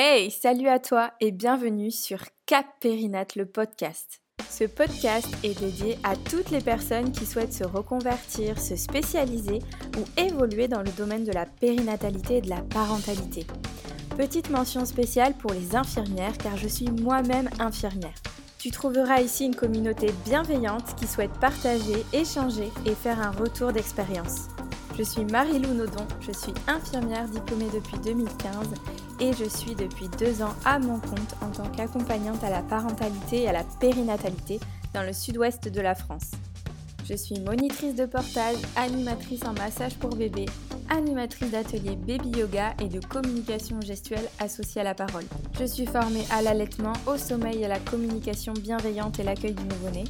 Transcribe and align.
Hey, 0.00 0.30
salut 0.30 0.68
à 0.68 0.78
toi 0.78 1.10
et 1.20 1.32
bienvenue 1.32 1.90
sur 1.90 2.20
Cap 2.46 2.66
Périnat, 2.78 3.26
le 3.34 3.46
podcast. 3.46 4.20
Ce 4.48 4.62
podcast 4.62 5.26
est 5.42 5.58
dédié 5.58 5.98
à 6.04 6.14
toutes 6.14 6.50
les 6.50 6.60
personnes 6.60 7.10
qui 7.10 7.26
souhaitent 7.26 7.52
se 7.52 7.64
reconvertir, 7.64 8.60
se 8.60 8.76
spécialiser 8.76 9.58
ou 9.96 10.04
évoluer 10.16 10.68
dans 10.68 10.82
le 10.82 10.92
domaine 10.92 11.24
de 11.24 11.32
la 11.32 11.46
périnatalité 11.46 12.36
et 12.36 12.40
de 12.40 12.48
la 12.48 12.62
parentalité. 12.62 13.44
Petite 14.16 14.50
mention 14.50 14.84
spéciale 14.84 15.34
pour 15.34 15.50
les 15.50 15.74
infirmières 15.74 16.38
car 16.38 16.56
je 16.56 16.68
suis 16.68 16.86
moi-même 16.86 17.50
infirmière. 17.58 18.14
Tu 18.60 18.70
trouveras 18.70 19.20
ici 19.20 19.46
une 19.46 19.56
communauté 19.56 20.12
bienveillante 20.24 20.94
qui 20.94 21.08
souhaite 21.08 21.36
partager, 21.40 22.04
échanger 22.12 22.70
et 22.86 22.94
faire 22.94 23.20
un 23.20 23.32
retour 23.32 23.72
d'expérience. 23.72 24.46
Je 24.96 25.02
suis 25.02 25.24
Marie-Lou 25.24 25.74
Nodon, 25.74 26.06
je 26.20 26.30
suis 26.30 26.54
infirmière 26.68 27.28
diplômée 27.28 27.68
depuis 27.74 27.98
2015 28.04 29.07
et 29.20 29.32
je 29.32 29.44
suis 29.44 29.74
depuis 29.74 30.08
deux 30.18 30.42
ans 30.42 30.54
à 30.64 30.78
mon 30.78 30.98
compte 30.98 31.34
en 31.42 31.48
tant 31.50 31.68
qu'accompagnante 31.70 32.42
à 32.44 32.50
la 32.50 32.62
parentalité 32.62 33.42
et 33.42 33.48
à 33.48 33.52
la 33.52 33.64
périnatalité 33.80 34.60
dans 34.94 35.02
le 35.02 35.12
sud-ouest 35.12 35.68
de 35.68 35.80
la 35.80 35.94
France. 35.94 36.32
Je 37.08 37.14
suis 37.14 37.40
monitrice 37.40 37.94
de 37.94 38.04
portage, 38.04 38.56
animatrice 38.76 39.44
en 39.44 39.54
massage 39.54 39.96
pour 39.96 40.14
bébé, 40.14 40.44
animatrice 40.90 41.50
d'atelier 41.50 41.96
baby 41.96 42.38
yoga 42.38 42.74
et 42.82 42.88
de 42.88 43.00
communication 43.00 43.80
gestuelle 43.80 44.28
associée 44.38 44.82
à 44.82 44.84
la 44.84 44.94
parole. 44.94 45.24
Je 45.58 45.64
suis 45.64 45.86
formée 45.86 46.24
à 46.30 46.42
l'allaitement, 46.42 46.92
au 47.06 47.16
sommeil, 47.16 47.64
à 47.64 47.68
la 47.68 47.78
communication 47.78 48.52
bienveillante 48.52 49.18
et 49.18 49.22
l'accueil 49.22 49.54
du 49.54 49.64
nouveau-né. 49.64 50.04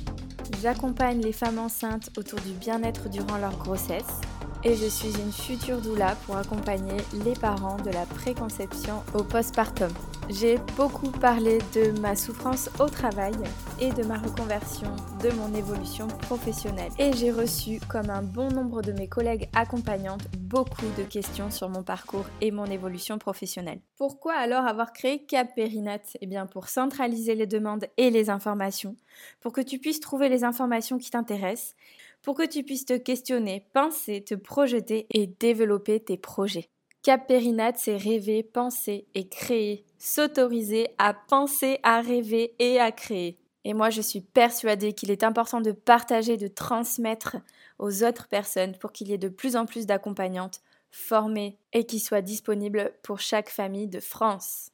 J'accompagne 0.61 1.21
les 1.21 1.33
femmes 1.33 1.59
enceintes 1.59 2.11
autour 2.17 2.41
du 2.41 2.53
bien-être 2.53 3.09
durant 3.09 3.39
leur 3.39 3.57
grossesse 3.59 4.21
et 4.65 4.75
je 4.75 4.87
suis 4.87 5.13
une 5.21 5.33
future 5.33 5.81
doula 5.81 6.17
pour 6.27 6.37
accompagner 6.37 6.97
les 7.25 7.35
parents 7.35 7.77
de 7.77 7.91
la 7.91 8.07
préconception 8.07 9.03
au 9.15 9.23
postpartum. 9.23 9.91
J'ai 10.31 10.59
beaucoup 10.77 11.11
parlé 11.11 11.59
de 11.75 11.99
ma 12.01 12.15
souffrance 12.15 12.69
au 12.79 12.87
travail 12.87 13.33
et 13.81 13.91
de 13.93 14.03
ma 14.03 14.19
reconversion, 14.19 14.95
de 15.23 15.31
mon 15.31 15.55
évolution 15.55 16.07
professionnelle. 16.07 16.93
Et 16.99 17.15
j'ai 17.15 17.31
reçu, 17.31 17.81
comme 17.89 18.11
un 18.11 18.23
bon 18.23 18.51
nombre 18.51 18.83
de 18.83 18.93
mes 18.93 19.09
collègues 19.09 19.49
accompagnantes, 19.55 20.29
beaucoup 20.37 20.85
de 20.99 21.03
questions 21.05 21.51
sur 21.51 21.71
mon 21.71 21.83
parcours 21.83 22.27
et 22.43 22.51
mon 22.51 22.67
évolution 22.67 23.17
professionnelle. 23.17 23.81
Pourquoi 23.97 24.35
alors 24.35 24.67
avoir 24.67 24.93
créé 24.93 25.25
Cap 25.25 25.55
Périnat 25.55 26.01
Eh 26.21 26.27
bien 26.27 26.45
pour 26.45 26.69
centraliser 26.69 27.35
les 27.35 27.47
demandes 27.47 27.87
et 27.97 28.11
les 28.11 28.29
informations, 28.29 28.97
pour 29.41 29.53
que 29.53 29.63
tu 29.63 29.79
puisses 29.79 30.01
trouver 30.01 30.29
les 30.29 30.45
informations 30.45 30.99
qui 30.99 31.11
t'intéressent 31.11 31.75
pour 32.23 32.35
que 32.35 32.47
tu 32.47 32.63
puisses 32.63 32.87
te 32.87 32.97
questionner, 32.97 33.67
penser, 33.73 34.23
te 34.23 34.35
projeter 34.35 35.07
et 35.11 35.27
développer 35.27 36.01
tes 36.01 36.17
projets. 36.17 36.69
Cap 37.03 37.27
Périnat, 37.27 37.75
c'est 37.77 37.97
rêver, 37.97 38.43
penser 38.43 39.07
et 39.15 39.29
créer, 39.29 39.87
s'autoriser 39.99 40.89
à 40.99 41.15
penser, 41.15 41.79
à 41.83 42.01
rêver 42.01 42.55
et 42.59 42.81
à 42.81 42.93
créer. 42.93 43.39
Et 43.65 43.75
moi, 43.75 43.91
je 43.91 44.01
suis 44.01 44.21
persuadée 44.21 44.93
qu'il 44.93 45.11
est 45.11 45.23
important 45.23 45.61
de 45.61 45.73
partager, 45.73 46.37
de 46.37 46.49
transmettre 46.49 47.37
aux 47.79 48.03
autres 48.03 48.29
personnes 48.29 48.77
pour 48.79 48.93
qu'il 48.93 49.09
y 49.09 49.13
ait 49.13 49.19
de 49.19 49.29
plus 49.29 49.57
en 49.57 49.67
plus 49.67 49.87
d'accompagnantes 49.87 50.61
formées 50.91 51.59
et 51.73 51.85
qui 51.85 52.01
soient 52.01 52.23
disponibles 52.23 52.93
pour 53.03 53.21
chaque 53.21 53.51
famille 53.51 53.89
de 53.89 54.01
France. 54.01 54.71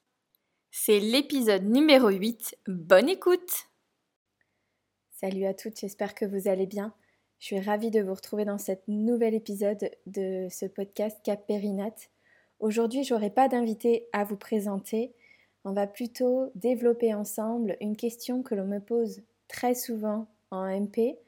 C'est 0.71 1.01
l'épisode 1.01 1.65
numéro 1.65 2.09
8. 2.09 2.57
Bonne 2.67 3.09
écoute 3.09 3.69
Salut 5.11 5.45
à 5.45 5.55
toutes, 5.55 5.79
j'espère 5.79 6.15
que 6.15 6.25
vous 6.25 6.49
allez 6.49 6.67
bien. 6.67 6.93
Je 7.45 7.49
suis 7.49 7.61
ravie 7.61 7.91
de 7.91 8.01
vous 8.01 8.15
retrouver 8.15 8.47
dans 8.47 8.57
cet 8.57 8.89
nouvel 8.89 9.35
épisode 9.35 9.91
de 10.07 10.49
ce 10.49 10.65
podcast 10.65 11.19
Cap 11.23 11.47
Périnat. 11.47 11.95
Aujourd'hui, 12.59 13.05
je 13.05 13.13
n'aurai 13.13 13.29
pas 13.29 13.49
d'invité 13.49 14.09
à 14.15 14.25
vous 14.25 14.39
présenter. 14.39 15.13
On 15.67 15.75
va 15.75 15.87
plutôt 15.87 16.51
développer 16.55 17.13
ensemble 17.13 17.77
une 17.83 17.97
question 17.97 18.43
que 18.43 18.55
l'on 18.55 18.65
me 18.65 18.79
pose 18.79 19.21
très 19.47 19.75
souvent 19.75 20.27
en 20.51 20.65
MP, 20.65 21.19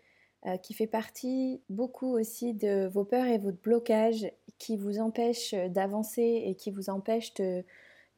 euh, 0.46 0.56
qui 0.56 0.72
fait 0.72 0.86
partie 0.86 1.60
beaucoup 1.68 2.18
aussi 2.18 2.54
de 2.54 2.86
vos 2.86 3.04
peurs 3.04 3.26
et 3.26 3.36
votre 3.36 3.60
blocage 3.60 4.26
qui 4.56 4.78
vous 4.78 4.98
empêchent 5.00 5.52
d'avancer 5.68 6.44
et 6.46 6.54
qui 6.54 6.70
vous 6.70 6.88
empêchent 6.88 7.34
de, 7.34 7.62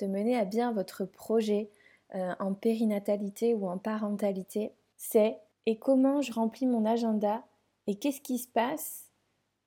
mener 0.03 0.37
à 0.37 0.45
bien 0.45 0.73
votre 0.73 1.05
projet 1.05 1.69
euh, 2.15 2.33
en 2.39 2.55
périnatalité 2.55 3.55
ou 3.55 3.69
en 3.69 3.77
parentalité. 3.77 4.71
C'est 4.97 5.37
et 5.67 5.81
comment 5.81 6.23
je 6.23 6.33
remplis 6.33 6.67
mon 6.67 6.85
agenda 6.85 7.43
et 7.89 7.97
qu'est-ce 7.97 8.21
qui 8.21 8.39
se 8.39 8.47
passe 8.47 9.11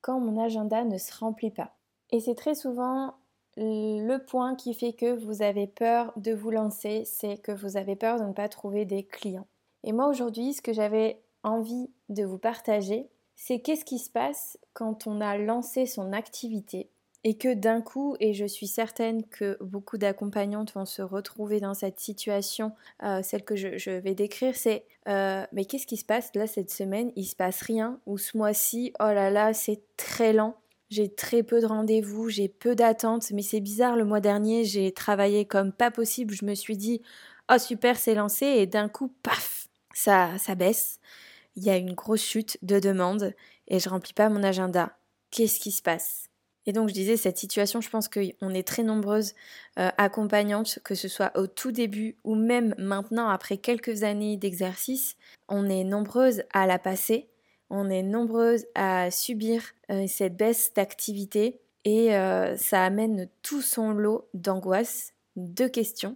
quand 0.01 0.19
mon 0.19 0.41
agenda 0.41 0.85
ne 0.85 0.97
se 0.97 1.13
remplit 1.17 1.51
pas? 1.51 1.75
Et 2.11 2.19
c'est 2.21 2.35
très 2.35 2.55
souvent 2.55 3.15
le 3.57 4.17
point 4.19 4.55
qui 4.55 4.73
fait 4.73 4.93
que 4.93 5.11
vous 5.11 5.41
avez 5.41 5.67
peur 5.67 6.13
de 6.15 6.31
vous 6.31 6.51
lancer, 6.51 7.03
c'est 7.03 7.37
que 7.37 7.51
vous 7.51 7.75
avez 7.75 7.95
peur 7.95 8.19
de 8.19 8.25
ne 8.25 8.33
pas 8.33 8.47
trouver 8.47 8.85
des 8.85 9.03
clients. 9.03 9.47
Et 9.83 9.91
moi 9.91 10.07
aujourd'hui, 10.07 10.53
ce 10.53 10.61
que 10.61 10.71
j'avais 10.71 11.21
envie 11.43 11.89
de 12.09 12.23
vous 12.23 12.37
partager, 12.37 13.09
c'est 13.35 13.59
qu'est-ce 13.59 13.85
qui 13.85 13.97
se 13.97 14.11
passe 14.11 14.57
quand 14.73 15.07
on 15.07 15.19
a 15.19 15.38
lancé 15.38 15.88
son 15.88 16.13
activité 16.13 16.91
et 17.23 17.37
que 17.37 17.53
d'un 17.53 17.81
coup, 17.81 18.15
et 18.19 18.33
je 18.33 18.45
suis 18.45 18.67
certaine 18.67 19.23
que 19.27 19.57
beaucoup 19.61 19.97
d'accompagnantes 19.97 20.73
vont 20.73 20.85
se 20.85 21.01
retrouver 21.01 21.59
dans 21.59 21.73
cette 21.73 21.99
situation, 21.99 22.73
euh, 23.03 23.21
celle 23.21 23.43
que 23.43 23.55
je, 23.55 23.91
vais 23.91 24.15
décrire, 24.15 24.55
c'est 24.55 24.85
euh, 25.07 25.45
mais 25.51 25.65
qu'est-ce 25.65 25.85
qui 25.85 25.97
se 25.97 26.05
passe 26.05 26.31
là 26.33 26.47
cette 26.47 26.71
semaine? 26.71 27.11
Il 27.15 27.25
se 27.25 27.35
passe 27.35 27.61
rien 27.61 27.99
ou 28.05 28.17
ce 28.17 28.37
mois-ci, 28.37 28.93
oh 28.99 29.05
là 29.05 29.29
là, 29.29 29.53
c'est 29.53 29.81
très 29.97 30.33
lent. 30.33 30.55
J'ai 30.89 31.13
très 31.13 31.43
peu 31.43 31.61
de 31.61 31.67
rendez-vous, 31.67 32.29
j'ai 32.29 32.49
peu 32.49 32.75
d'attentes, 32.75 33.31
mais 33.31 33.43
c'est 33.43 33.61
bizarre, 33.61 33.95
le 33.95 34.03
mois 34.03 34.19
dernier, 34.19 34.65
j'ai 34.65 34.91
travaillé 34.91 35.45
comme 35.45 35.71
pas 35.71 35.91
possible, 35.91 36.33
je 36.33 36.43
me 36.43 36.55
suis 36.55 36.75
dit, 36.75 37.01
oh 37.51 37.57
super, 37.57 37.97
c'est 37.97 38.15
lancé, 38.15 38.45
et 38.45 38.67
d'un 38.67 38.89
coup, 38.89 39.13
paf, 39.23 39.67
ça, 39.93 40.38
ça 40.38 40.55
baisse. 40.55 40.99
Il 41.55 41.63
y 41.63 41.69
a 41.69 41.77
une 41.77 41.93
grosse 41.93 42.23
chute 42.23 42.57
de 42.61 42.79
demandes 42.79 43.33
et 43.67 43.79
je 43.79 43.89
remplis 43.89 44.13
pas 44.13 44.29
mon 44.29 44.43
agenda. 44.43 44.97
Qu'est-ce 45.31 45.59
qui 45.59 45.71
se 45.71 45.81
passe? 45.81 46.31
Et 46.66 46.73
donc 46.73 46.89
je 46.89 46.94
disais, 46.94 47.17
cette 47.17 47.38
situation, 47.38 47.81
je 47.81 47.89
pense 47.89 48.07
qu'on 48.07 48.53
est 48.53 48.67
très 48.67 48.83
nombreuses 48.83 49.33
euh, 49.79 49.89
accompagnantes, 49.97 50.79
que 50.83 50.94
ce 50.94 51.07
soit 51.07 51.31
au 51.35 51.47
tout 51.47 51.72
début 51.72 52.16
ou 52.23 52.35
même 52.35 52.75
maintenant, 52.77 53.29
après 53.29 53.57
quelques 53.57 54.03
années 54.03 54.38
d'exercice, 54.38 55.16
on 55.47 55.69
est 55.69 55.83
nombreuses 55.83 56.44
à 56.53 56.67
la 56.67 56.77
passer, 56.77 57.29
on 57.69 57.89
est 57.89 58.03
nombreuses 58.03 58.66
à 58.75 59.09
subir 59.09 59.63
euh, 59.89 60.05
cette 60.07 60.38
baisse 60.38 60.73
d'activité 60.73 61.59
et 61.83 62.16
euh, 62.16 62.55
ça 62.57 62.83
amène 62.83 63.27
tout 63.41 63.61
son 63.61 63.91
lot 63.91 64.27
d'angoisse, 64.35 65.13
de 65.35 65.67
questions 65.67 66.16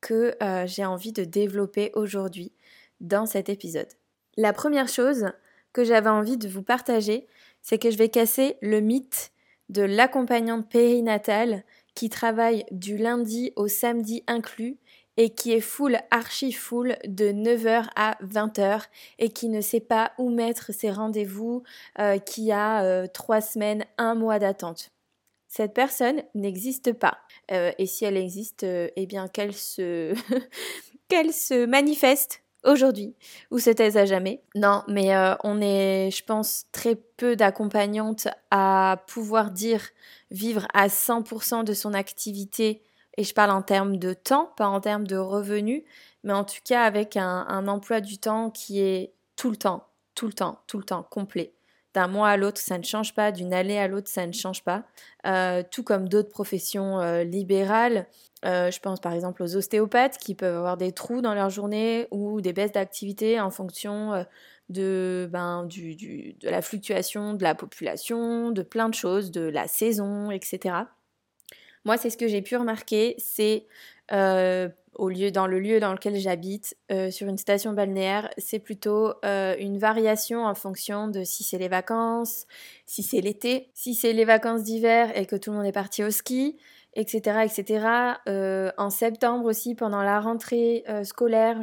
que 0.00 0.36
j'ai 0.66 0.84
envie 0.84 1.12
de 1.12 1.24
développer 1.24 1.90
aujourd'hui 1.94 2.52
dans 3.00 3.24
cet 3.24 3.48
épisode. 3.48 3.88
La 4.36 4.52
première 4.52 4.86
chose 4.86 5.28
que 5.72 5.82
j'avais 5.82 6.10
envie 6.10 6.36
de 6.36 6.46
vous 6.46 6.62
partager, 6.62 7.26
c'est 7.62 7.78
que 7.78 7.90
je 7.90 7.96
vais 7.96 8.10
casser 8.10 8.58
le 8.60 8.80
mythe 8.80 9.32
de 9.68 9.82
l'accompagnante 9.82 10.68
périnatale 10.68 11.64
qui 11.94 12.08
travaille 12.08 12.64
du 12.70 12.96
lundi 12.96 13.52
au 13.56 13.68
samedi 13.68 14.22
inclus 14.26 14.78
et 15.16 15.30
qui 15.30 15.52
est 15.52 15.60
full, 15.60 15.98
archi 16.10 16.52
full 16.52 16.96
de 17.06 17.30
9h 17.30 17.86
à 17.94 18.16
20h 18.22 18.82
et 19.18 19.30
qui 19.30 19.48
ne 19.48 19.60
sait 19.60 19.80
pas 19.80 20.12
où 20.18 20.30
mettre 20.30 20.72
ses 20.72 20.90
rendez-vous, 20.90 21.62
euh, 22.00 22.18
qui 22.18 22.50
a 22.50 22.84
euh, 22.84 23.06
trois 23.06 23.40
semaines, 23.40 23.84
un 23.96 24.14
mois 24.14 24.38
d'attente. 24.38 24.90
Cette 25.46 25.72
personne 25.72 26.22
n'existe 26.34 26.92
pas. 26.92 27.18
Euh, 27.52 27.70
et 27.78 27.86
si 27.86 28.04
elle 28.04 28.16
existe, 28.16 28.64
eh 28.64 29.06
bien 29.06 29.28
qu'elle 29.28 29.54
se, 29.54 30.14
qu'elle 31.08 31.32
se 31.32 31.64
manifeste 31.64 32.43
aujourd'hui 32.64 33.14
ou 33.50 33.60
taise 33.60 33.96
à 33.96 34.04
jamais. 34.04 34.42
Non, 34.54 34.82
mais 34.88 35.14
euh, 35.14 35.34
on 35.44 35.60
est, 35.60 36.10
je 36.10 36.24
pense, 36.24 36.66
très 36.72 36.96
peu 36.96 37.36
d'accompagnantes 37.36 38.28
à 38.50 39.02
pouvoir 39.06 39.50
dire 39.50 39.82
vivre 40.30 40.66
à 40.74 40.88
100% 40.88 41.64
de 41.64 41.72
son 41.72 41.94
activité. 41.94 42.82
Et 43.16 43.24
je 43.24 43.32
parle 43.32 43.50
en 43.50 43.62
termes 43.62 43.96
de 43.98 44.12
temps, 44.12 44.52
pas 44.56 44.66
en 44.66 44.80
termes 44.80 45.06
de 45.06 45.16
revenus, 45.16 45.82
mais 46.24 46.32
en 46.32 46.44
tout 46.44 46.60
cas 46.64 46.82
avec 46.82 47.16
un, 47.16 47.68
emploi 47.68 48.00
du 48.00 48.18
temps 48.18 48.50
qui 48.50 48.80
est 48.80 49.12
tout 49.36 49.50
le 49.50 49.56
temps, 49.56 49.86
tout 50.14 50.26
le 50.26 50.32
temps, 50.32 50.58
tout 50.66 50.78
le 50.78 50.84
temps, 50.84 51.04
complet. 51.04 51.53
D'un 51.94 52.08
mois 52.08 52.28
à 52.28 52.36
l'autre, 52.36 52.60
ça 52.60 52.76
ne 52.76 52.82
change 52.82 53.14
pas, 53.14 53.30
d'une 53.30 53.54
année 53.54 53.78
à 53.78 53.86
l'autre, 53.86 54.08
ça 54.08 54.26
ne 54.26 54.32
change 54.32 54.64
pas. 54.64 54.82
Euh, 55.26 55.62
tout 55.70 55.84
comme 55.84 56.08
d'autres 56.08 56.28
professions 56.28 57.00
euh, 57.00 57.22
libérales, 57.22 58.06
euh, 58.44 58.70
je 58.72 58.80
pense 58.80 59.00
par 59.00 59.12
exemple 59.12 59.44
aux 59.44 59.56
ostéopathes 59.56 60.18
qui 60.18 60.34
peuvent 60.34 60.56
avoir 60.56 60.76
des 60.76 60.90
trous 60.90 61.22
dans 61.22 61.34
leur 61.34 61.50
journée 61.50 62.08
ou 62.10 62.40
des 62.40 62.52
baisses 62.52 62.72
d'activité 62.72 63.40
en 63.40 63.50
fonction 63.50 64.26
ben, 64.68 65.64
du, 65.66 66.34
de 66.40 66.48
la 66.48 66.62
fluctuation 66.62 67.34
de 67.34 67.42
la 67.44 67.54
population, 67.54 68.50
de 68.50 68.62
plein 68.62 68.88
de 68.88 68.94
choses, 68.94 69.30
de 69.30 69.42
la 69.42 69.68
saison, 69.68 70.32
etc. 70.32 70.74
Moi, 71.84 71.96
c'est 71.96 72.10
ce 72.10 72.16
que 72.16 72.28
j'ai 72.28 72.42
pu 72.42 72.56
remarquer, 72.56 73.14
c'est 73.18 73.66
euh, 74.12 74.68
au 74.94 75.08
lieu, 75.08 75.30
dans 75.30 75.46
le 75.46 75.58
lieu 75.58 75.80
dans 75.80 75.92
lequel 75.92 76.16
j'habite, 76.16 76.76
sur 77.10 77.28
une 77.28 77.38
station 77.38 77.72
balnéaire, 77.72 78.30
c'est 78.38 78.60
plutôt 78.60 79.12
une 79.24 79.76
variation 79.76 80.44
en 80.44 80.54
fonction 80.54 81.08
de 81.08 81.24
si 81.24 81.42
c'est 81.42 81.58
les 81.58 81.68
vacances, 81.68 82.46
si 82.86 83.02
c'est 83.02 83.20
l'été, 83.20 83.70
si 83.74 83.94
c'est 83.94 84.12
les 84.12 84.24
vacances 84.24 84.62
d'hiver 84.62 85.10
et 85.16 85.26
que 85.26 85.34
tout 85.34 85.50
le 85.50 85.56
monde 85.56 85.66
est 85.66 85.72
parti 85.72 86.04
au 86.04 86.10
ski, 86.10 86.56
etc. 86.94 87.40
etc. 87.44 88.72
en 88.78 88.90
septembre 88.90 89.46
aussi, 89.46 89.74
pendant 89.74 90.02
la 90.02 90.20
rentrée 90.20 90.84
scolaire, 91.02 91.60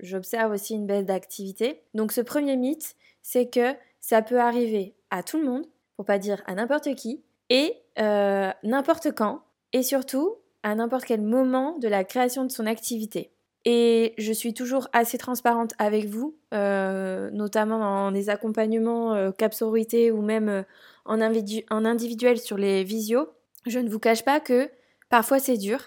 j'observe 0.00 0.52
aussi 0.52 0.74
une 0.74 0.86
baisse 0.86 1.06
d'activité. 1.06 1.82
Donc 1.94 2.10
ce 2.10 2.20
premier 2.20 2.56
mythe, 2.56 2.96
c'est 3.22 3.48
que 3.48 3.74
ça 4.00 4.22
peut 4.22 4.40
arriver 4.40 4.96
à 5.10 5.22
tout 5.22 5.38
le 5.38 5.44
monde, 5.44 5.66
pour 5.96 6.04
pas 6.04 6.18
dire 6.18 6.42
à 6.46 6.54
n'importe 6.56 6.94
qui, 6.96 7.22
et 7.50 7.74
n'importe 7.98 9.12
quand, 9.12 9.42
et 9.72 9.82
surtout 9.82 10.36
à 10.62 10.74
n'importe 10.74 11.04
quel 11.04 11.22
moment 11.22 11.78
de 11.78 11.88
la 11.88 12.04
création 12.04 12.44
de 12.44 12.50
son 12.50 12.66
activité. 12.66 13.32
Et 13.64 14.14
je 14.18 14.32
suis 14.32 14.54
toujours 14.54 14.88
assez 14.92 15.18
transparente 15.18 15.74
avec 15.78 16.06
vous, 16.06 16.36
euh, 16.54 17.30
notamment 17.32 17.78
dans 17.78 18.10
les 18.10 18.30
accompagnements 18.30 19.14
euh, 19.14 19.30
cap 19.30 19.54
ou 19.60 20.22
même 20.22 20.48
euh, 20.48 20.62
en, 21.04 21.20
en, 21.20 21.84
individuel 21.84 22.38
sur 22.38 22.56
les 22.56 22.84
visios. 22.84 23.28
Je 23.66 23.78
ne 23.78 23.90
vous 23.90 23.98
cache 23.98 24.24
pas 24.24 24.40
que 24.40 24.70
parfois 25.10 25.38
c'est 25.38 25.56
dur 25.56 25.80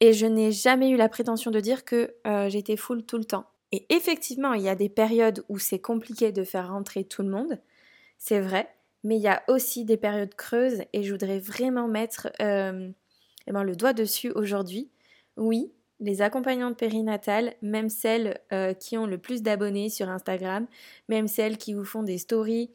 et 0.00 0.12
je 0.12 0.26
n'ai 0.26 0.52
jamais 0.52 0.90
eu 0.90 0.96
la 0.96 1.08
prétention 1.08 1.50
de 1.50 1.60
dire 1.60 1.84
que 1.84 2.14
j'étais 2.48 2.76
full 2.76 3.04
tout 3.04 3.18
le 3.18 3.24
temps. 3.24 3.44
Et 3.72 3.86
effectivement, 3.94 4.54
il 4.54 4.62
y 4.62 4.68
a 4.68 4.74
des 4.74 4.88
périodes 4.88 5.44
où 5.48 5.58
c'est 5.58 5.80
compliqué 5.80 6.32
de 6.32 6.42
faire 6.42 6.72
rentrer 6.72 7.04
tout 7.04 7.22
le 7.22 7.28
monde, 7.28 7.60
c'est 8.16 8.40
vrai, 8.40 8.68
mais 9.04 9.16
il 9.16 9.22
y 9.22 9.28
a 9.28 9.42
aussi 9.48 9.84
des 9.84 9.96
périodes 9.96 10.34
creuses 10.34 10.82
et 10.92 11.02
je 11.02 11.12
voudrais 11.12 11.38
vraiment 11.38 11.88
mettre 11.88 12.28
eh 12.40 13.52
ben, 13.52 13.62
le 13.62 13.76
doigt 13.76 13.92
dessus 13.92 14.30
aujourd'hui. 14.30 14.90
Oui, 15.36 15.72
les 16.00 16.22
accompagnantes 16.22 16.78
périnatales, 16.78 17.54
même 17.62 17.88
celles 17.88 18.40
euh, 18.52 18.72
qui 18.72 18.96
ont 18.96 19.06
le 19.06 19.18
plus 19.18 19.42
d'abonnés 19.42 19.88
sur 19.88 20.08
Instagram, 20.08 20.66
même 21.08 21.28
celles 21.28 21.58
qui 21.58 21.74
vous 21.74 21.84
font 21.84 22.02
des 22.02 22.18
stories 22.18 22.70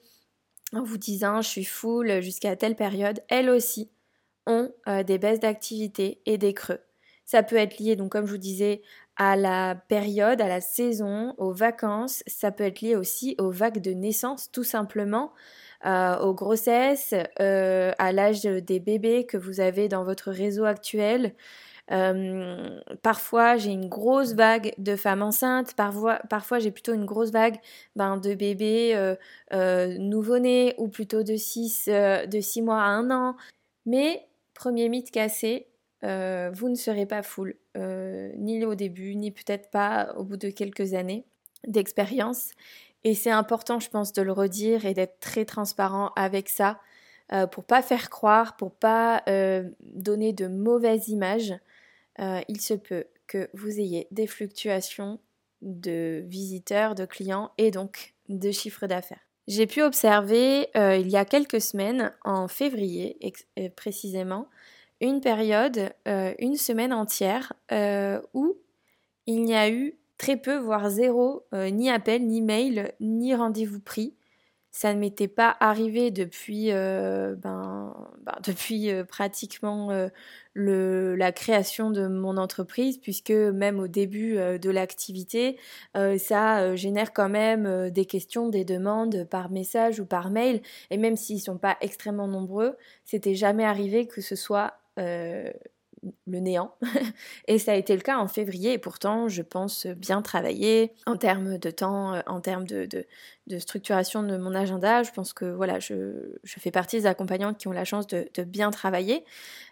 en 0.73 0.83
vous 0.83 0.97
disant 0.97 1.41
je 1.41 1.47
suis 1.47 1.63
full 1.63 2.21
jusqu'à 2.21 2.55
telle 2.55 2.75
période, 2.75 3.21
elles 3.29 3.49
aussi 3.49 3.91
ont 4.45 4.71
euh, 4.87 5.03
des 5.03 5.17
baisses 5.17 5.39
d'activité 5.39 6.21
et 6.25 6.37
des 6.37 6.53
creux. 6.53 6.79
Ça 7.25 7.43
peut 7.43 7.55
être 7.55 7.79
lié, 7.79 7.95
donc 7.95 8.11
comme 8.11 8.25
je 8.25 8.31
vous 8.31 8.37
disais, 8.37 8.81
à 9.15 9.35
la 9.37 9.75
période, 9.75 10.41
à 10.41 10.47
la 10.47 10.59
saison, 10.59 11.33
aux 11.37 11.53
vacances. 11.53 12.23
Ça 12.27 12.51
peut 12.51 12.65
être 12.65 12.81
lié 12.81 12.95
aussi 12.95 13.35
aux 13.37 13.51
vagues 13.51 13.79
de 13.79 13.91
naissance, 13.91 14.51
tout 14.51 14.63
simplement. 14.63 15.31
Euh, 15.85 16.17
aux 16.19 16.33
grossesses, 16.33 17.13
euh, 17.41 17.91
à 17.97 18.13
l'âge 18.13 18.43
des 18.43 18.79
bébés 18.79 19.25
que 19.25 19.35
vous 19.35 19.59
avez 19.59 19.89
dans 19.89 20.05
votre 20.05 20.31
réseau 20.31 20.63
actuel. 20.63 21.35
Euh, 21.91 22.79
parfois, 23.01 23.57
j'ai 23.57 23.71
une 23.71 23.89
grosse 23.89 24.33
vague 24.33 24.73
de 24.77 24.95
femmes 24.95 25.21
enceintes. 25.21 25.75
Parfois, 25.75 26.59
j'ai 26.59 26.71
plutôt 26.71 26.93
une 26.93 27.03
grosse 27.03 27.31
vague 27.31 27.57
ben, 27.97 28.15
de 28.15 28.33
bébés 28.33 28.95
nouveau-nés 29.51 30.73
ou 30.77 30.87
plutôt 30.87 31.23
de 31.23 31.35
6 31.35 31.89
de 31.89 32.39
six 32.39 32.61
mois 32.61 32.81
à 32.81 32.87
1 32.87 33.11
an. 33.11 33.35
Mais, 33.85 34.25
premier 34.53 34.87
mythe 34.87 35.11
cassé, 35.11 35.67
vous 36.01 36.69
ne 36.69 36.75
serez 36.75 37.05
pas 37.05 37.23
full, 37.23 37.57
ni 38.37 38.63
au 38.63 38.75
début, 38.75 39.15
ni 39.15 39.31
peut-être 39.31 39.69
pas 39.69 40.13
au 40.15 40.23
bout 40.23 40.37
de 40.37 40.49
quelques 40.49 40.93
années 40.93 41.25
d'expérience. 41.67 42.51
Et 43.03 43.15
c'est 43.15 43.31
important, 43.31 43.79
je 43.79 43.89
pense, 43.89 44.13
de 44.13 44.21
le 44.21 44.31
redire 44.31 44.85
et 44.85 44.93
d'être 44.93 45.19
très 45.19 45.45
transparent 45.45 46.11
avec 46.15 46.49
ça 46.49 46.79
euh, 47.31 47.47
pour 47.47 47.63
pas 47.63 47.81
faire 47.81 48.09
croire, 48.09 48.55
pour 48.57 48.71
pas 48.71 49.23
euh, 49.27 49.69
donner 49.81 50.33
de 50.33 50.47
mauvaises 50.47 51.07
images. 51.09 51.53
Euh, 52.19 52.41
il 52.47 52.61
se 52.61 52.73
peut 52.73 53.05
que 53.27 53.49
vous 53.53 53.79
ayez 53.79 54.07
des 54.11 54.27
fluctuations 54.27 55.19
de 55.61 56.23
visiteurs, 56.27 56.95
de 56.95 57.05
clients 57.05 57.51
et 57.57 57.71
donc 57.71 58.13
de 58.29 58.51
chiffre 58.51 58.87
d'affaires. 58.87 59.25
J'ai 59.47 59.67
pu 59.67 59.81
observer 59.81 60.69
il 60.75 61.09
y 61.09 61.17
a 61.17 61.25
quelques 61.25 61.59
semaines, 61.59 62.13
en 62.23 62.47
février 62.47 63.17
précisément, 63.75 64.47
une 65.01 65.19
période, 65.19 65.93
une 66.05 66.55
semaine 66.55 66.93
entière, 66.93 67.51
où 68.33 68.55
il 69.25 69.43
n'y 69.43 69.55
a 69.55 69.69
eu 69.69 69.95
très 70.23 70.37
peu, 70.37 70.55
voire 70.55 70.89
zéro, 70.89 71.45
euh, 71.53 71.69
ni 71.69 71.89
appel, 71.89 72.25
ni 72.25 72.41
mail, 72.41 72.93
ni 73.01 73.35
rendez-vous 73.35 73.81
pris. 73.81 74.15
Ça 74.71 74.93
ne 74.93 74.99
m'était 74.99 75.27
pas 75.27 75.57
arrivé 75.59 76.11
depuis, 76.11 76.71
euh, 76.71 77.35
ben, 77.35 77.93
ben, 78.21 78.31
depuis 78.47 78.89
euh, 78.89 79.03
pratiquement 79.03 79.89
le, 80.53 81.15
la 81.17 81.33
création 81.33 81.91
de 81.91 82.07
mon 82.07 82.37
entreprise, 82.37 82.99
puisque 82.99 83.31
même 83.31 83.81
au 83.81 83.89
début 83.89 84.35
de 84.35 84.69
l'activité, 84.69 85.59
ça 85.93 86.73
génère 86.77 87.11
quand 87.11 87.29
même 87.29 87.89
des 87.89 88.05
questions, 88.05 88.47
des 88.47 88.63
demandes 88.63 89.25
par 89.25 89.51
message 89.51 89.99
ou 89.99 90.05
par 90.05 90.29
mail. 90.29 90.61
Et 90.89 90.95
même 90.97 91.17
s'ils 91.17 91.37
ne 91.37 91.41
sont 91.41 91.57
pas 91.57 91.75
extrêmement 91.81 92.29
nombreux, 92.29 92.77
c'était 93.03 93.35
jamais 93.35 93.65
arrivé 93.65 94.07
que 94.07 94.21
ce 94.21 94.37
soit 94.37 94.73
le 96.27 96.39
néant. 96.39 96.75
et 97.47 97.59
ça 97.59 97.73
a 97.73 97.75
été 97.75 97.95
le 97.95 98.01
cas 98.01 98.17
en 98.17 98.27
février 98.27 98.73
et 98.73 98.77
pourtant 98.77 99.27
je 99.27 99.41
pense 99.41 99.85
bien 99.87 100.21
travailler 100.21 100.93
en 101.05 101.17
termes 101.17 101.57
de 101.57 101.71
temps, 101.71 102.13
euh, 102.13 102.21
en 102.27 102.41
termes 102.41 102.65
de, 102.65 102.87
structuration 103.59 104.23
de 104.23 104.37
mon 104.37 104.55
agenda. 104.55 105.03
Je 105.03 105.11
pense 105.11 105.33
que 105.33 105.45
voilà, 105.45 105.79
je, 105.79 106.13
fais 106.45 106.71
partie 106.71 106.97
des 106.97 107.05
accompagnantes 107.05 107.57
qui 107.57 107.67
ont 107.67 107.71
la 107.71 107.85
chance 107.85 108.07
de, 108.07 108.43
bien 108.43 108.71
travailler. 108.71 109.25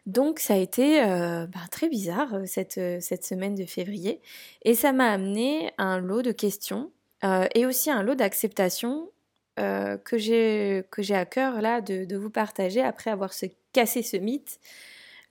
Donc 0.06 0.40
ça 0.40 0.56
a 0.56 0.58
été 0.58 1.04
euh, 1.04 1.46
bah, 1.48 1.60
très 1.72 1.90
bizarre 1.90 2.34
euh, 2.34 2.46
cette, 2.46 3.24
semaine 3.24 3.56
de 3.56 3.66
février 3.66 4.22
et 4.64 4.74
ça 4.74 4.92
m'a 4.92 5.12
amené 5.12 5.72
un 5.78 6.00
lot 6.00 6.22
de 6.22 6.32
questions 6.32 6.92
et 7.54 7.68
aussi 7.68 7.92
un 7.92 8.02
lot 8.02 8.16
d'acceptation 8.16 9.12
que 9.58 10.18
j'ai 10.18 10.84
à 11.12 11.26
cœur 11.26 11.62
là 11.62 11.80
de, 11.80 12.04
de, 12.04 12.18
vous 12.18 12.32
partager 12.32 12.82
après 12.82 13.12
avoir 13.12 13.32
se 13.32 13.46
cassé 13.74 14.02
ce 14.02 14.18
mythe. 14.18 14.60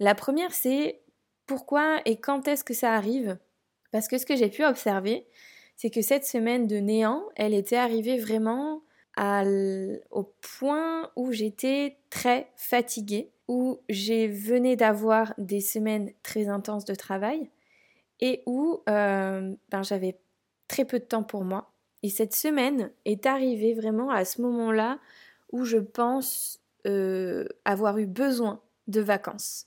La 0.00 0.14
première, 0.14 0.52
c'est 0.54 1.02
pourquoi 1.46 2.00
et 2.06 2.16
quand 2.16 2.48
est-ce 2.48 2.64
que 2.64 2.74
ça 2.74 2.94
arrive? 2.94 3.38
Parce 3.92 4.08
que 4.08 4.18
ce 4.18 4.26
que 4.26 4.34
j'ai 4.34 4.48
pu 4.48 4.64
observer, 4.64 5.26
c'est 5.76 5.90
que 5.90 6.02
cette 6.02 6.24
semaine 6.24 6.66
de 6.66 6.76
néant, 6.76 7.28
elle 7.36 7.54
était 7.54 7.76
arrivée 7.76 8.18
vraiment 8.18 8.82
au 10.10 10.34
point 10.58 11.10
où 11.16 11.32
j'étais 11.32 11.98
très 12.08 12.50
fatiguée, 12.56 13.30
où 13.48 13.80
j'ai 13.90 14.28
venais 14.28 14.76
d'avoir 14.76 15.34
des 15.36 15.60
semaines 15.60 16.12
très 16.22 16.48
intenses 16.48 16.86
de 16.86 16.94
travail 16.94 17.50
et 18.20 18.42
où 18.46 18.82
euh, 18.88 19.54
ben, 19.68 19.82
j'avais 19.82 20.18
très 20.68 20.86
peu 20.86 20.98
de 20.98 21.04
temps 21.04 21.24
pour 21.24 21.44
moi. 21.44 21.72
Et 22.02 22.08
cette 22.08 22.34
semaine 22.34 22.90
est 23.04 23.26
arrivée 23.26 23.74
vraiment 23.74 24.10
à 24.10 24.24
ce 24.24 24.40
moment-là 24.40 24.98
où 25.52 25.64
je 25.64 25.78
pense 25.78 26.60
euh, 26.86 27.46
avoir 27.66 27.98
eu 27.98 28.06
besoin 28.06 28.62
de 28.86 29.00
vacances. 29.00 29.66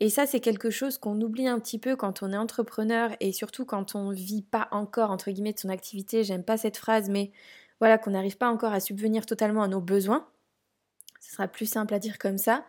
Et 0.00 0.10
ça, 0.10 0.26
c'est 0.26 0.40
quelque 0.40 0.70
chose 0.70 0.98
qu'on 0.98 1.20
oublie 1.20 1.48
un 1.48 1.58
petit 1.58 1.78
peu 1.78 1.96
quand 1.96 2.22
on 2.22 2.32
est 2.32 2.36
entrepreneur 2.36 3.10
et 3.20 3.32
surtout 3.32 3.64
quand 3.64 3.94
on 3.94 4.10
vit 4.10 4.42
pas 4.42 4.68
encore, 4.70 5.10
entre 5.10 5.30
guillemets, 5.30 5.54
de 5.54 5.58
son 5.58 5.70
activité. 5.70 6.22
J'aime 6.22 6.44
pas 6.44 6.58
cette 6.58 6.76
phrase, 6.76 7.08
mais 7.08 7.30
voilà, 7.80 7.96
qu'on 7.98 8.10
n'arrive 8.10 8.36
pas 8.36 8.48
encore 8.50 8.72
à 8.72 8.80
subvenir 8.80 9.24
totalement 9.24 9.62
à 9.62 9.68
nos 9.68 9.80
besoins. 9.80 10.26
Ce 11.20 11.32
sera 11.32 11.48
plus 11.48 11.66
simple 11.66 11.94
à 11.94 11.98
dire 11.98 12.18
comme 12.18 12.38
ça. 12.38 12.64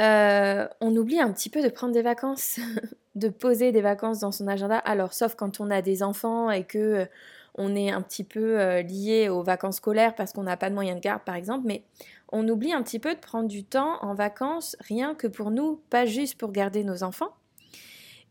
Euh, 0.00 0.66
on 0.80 0.96
oublie 0.96 1.20
un 1.20 1.32
petit 1.32 1.50
peu 1.50 1.62
de 1.62 1.68
prendre 1.68 1.92
des 1.92 2.02
vacances, 2.02 2.58
de 3.14 3.28
poser 3.28 3.72
des 3.72 3.82
vacances 3.82 4.20
dans 4.20 4.32
son 4.32 4.46
agenda. 4.46 4.78
Alors, 4.78 5.12
sauf 5.12 5.34
quand 5.34 5.60
on 5.60 5.70
a 5.70 5.82
des 5.82 6.02
enfants 6.02 6.50
et 6.50 6.64
que 6.64 6.78
euh, 6.78 7.06
on 7.54 7.74
est 7.76 7.90
un 7.90 8.02
petit 8.02 8.24
peu 8.24 8.60
euh, 8.60 8.82
lié 8.82 9.28
aux 9.28 9.42
vacances 9.42 9.76
scolaires 9.76 10.14
parce 10.14 10.32
qu'on 10.32 10.44
n'a 10.44 10.56
pas 10.56 10.70
de 10.70 10.74
moyens 10.74 10.96
de 10.96 11.02
garde, 11.02 11.22
par 11.22 11.34
exemple. 11.34 11.66
Mais 11.66 11.84
on 12.30 12.48
oublie 12.48 12.72
un 12.72 12.82
petit 12.82 12.98
peu 12.98 13.14
de 13.14 13.20
prendre 13.20 13.48
du 13.48 13.64
temps 13.64 13.98
en 14.02 14.14
vacances, 14.14 14.76
rien 14.80 15.14
que 15.14 15.26
pour 15.26 15.50
nous, 15.50 15.80
pas 15.90 16.06
juste 16.06 16.38
pour 16.38 16.52
garder 16.52 16.84
nos 16.84 17.02
enfants. 17.02 17.34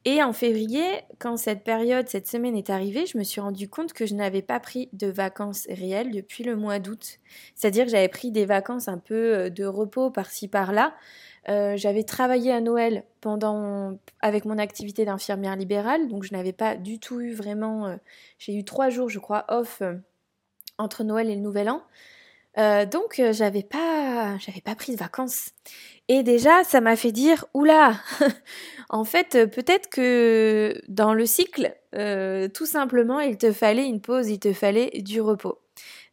Et 0.04 0.24
en 0.24 0.34
février, 0.34 0.84
quand 1.20 1.38
cette 1.38 1.64
période, 1.64 2.08
cette 2.10 2.28
semaine 2.28 2.56
est 2.56 2.72
arrivée, 2.72 3.06
je 3.06 3.20
me 3.20 3.24
suis 3.24 3.40
rendu 3.40 3.70
compte 3.70 3.94
que 3.94 4.08
je 4.08 4.16
n'avais 4.16 4.42
pas 4.42 4.60
pris 4.60 4.90
de 4.94 5.06
vacances 5.06 5.68
réelles 5.70 6.10
depuis 6.10 6.44
le 6.44 6.56
mois 6.56 6.80
d'août. 6.80 7.20
C'est-à-dire 7.54 7.86
que 7.86 7.92
j'avais 7.92 8.10
pris 8.10 8.32
des 8.32 8.46
vacances 8.46 8.88
un 8.88 8.98
peu 8.98 9.36
euh, 9.36 9.50
de 9.52 9.64
repos 9.64 10.10
par-ci 10.10 10.48
par-là. 10.48 10.96
Euh, 11.50 11.76
j'avais 11.76 12.04
travaillé 12.04 12.52
à 12.52 12.62
Noël 12.62 13.04
pendant 13.20 13.98
avec 14.20 14.46
mon 14.46 14.58
activité 14.58 15.06
d'infirmière 15.06 15.56
libérale, 15.56 16.08
donc 16.08 16.24
je 16.24 16.34
n'avais 16.34 16.54
pas 16.54 16.76
du 16.76 17.00
tout 17.00 17.20
eu 17.22 17.34
vraiment. 17.34 17.88
Euh, 17.88 17.96
j'ai 18.38 18.56
eu 18.56 18.64
trois 18.64 18.90
jours, 18.90 19.10
je 19.10 19.20
crois, 19.20 19.46
off 19.50 19.82
entre 20.78 21.04
Noël 21.04 21.30
et 21.30 21.36
le 21.36 21.42
Nouvel 21.42 21.70
An. 21.70 21.82
Euh, 22.58 22.86
donc 22.86 23.20
euh, 23.20 23.32
j'avais 23.32 23.64
pas 23.64 24.38
j'avais 24.40 24.62
pas 24.62 24.76
pris 24.76 24.94
de 24.94 24.98
vacances. 24.98 25.52
Et 26.10 26.24
déjà 26.24 26.64
ça 26.66 26.82
m'a 26.82 26.96
fait 26.98 27.14
dire 27.14 27.46
oula 27.54 27.96
en 28.90 29.06
fait 29.06 29.36
euh, 29.36 29.48
peut-être 29.48 29.90
que 29.90 30.74
dans 30.90 31.14
le 31.14 31.26
cycle 31.26 31.76
tout 32.54 32.66
simplement 32.66 33.20
il 33.20 33.38
te 33.38 33.52
fallait 33.52 33.86
une 33.86 34.02
pause, 34.02 34.30
il 34.30 34.40
te 34.40 34.54
fallait 34.54 35.02
du 35.02 35.22
repos. 35.22 35.60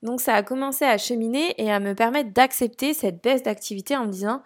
Donc 0.02 0.20
ça 0.20 0.35
a 0.35 0.42
commencé 0.42 0.85
à 0.85 0.99
cheminer 0.99 1.54
et 1.58 1.73
à 1.73 1.80
me 1.80 1.94
permettre 1.94 2.32
d'accepter 2.32 2.94
cette 2.94 3.23
baisse 3.23 3.42
d'activité 3.42 3.97
en 3.97 4.06
me 4.06 4.12
disant 4.12 4.42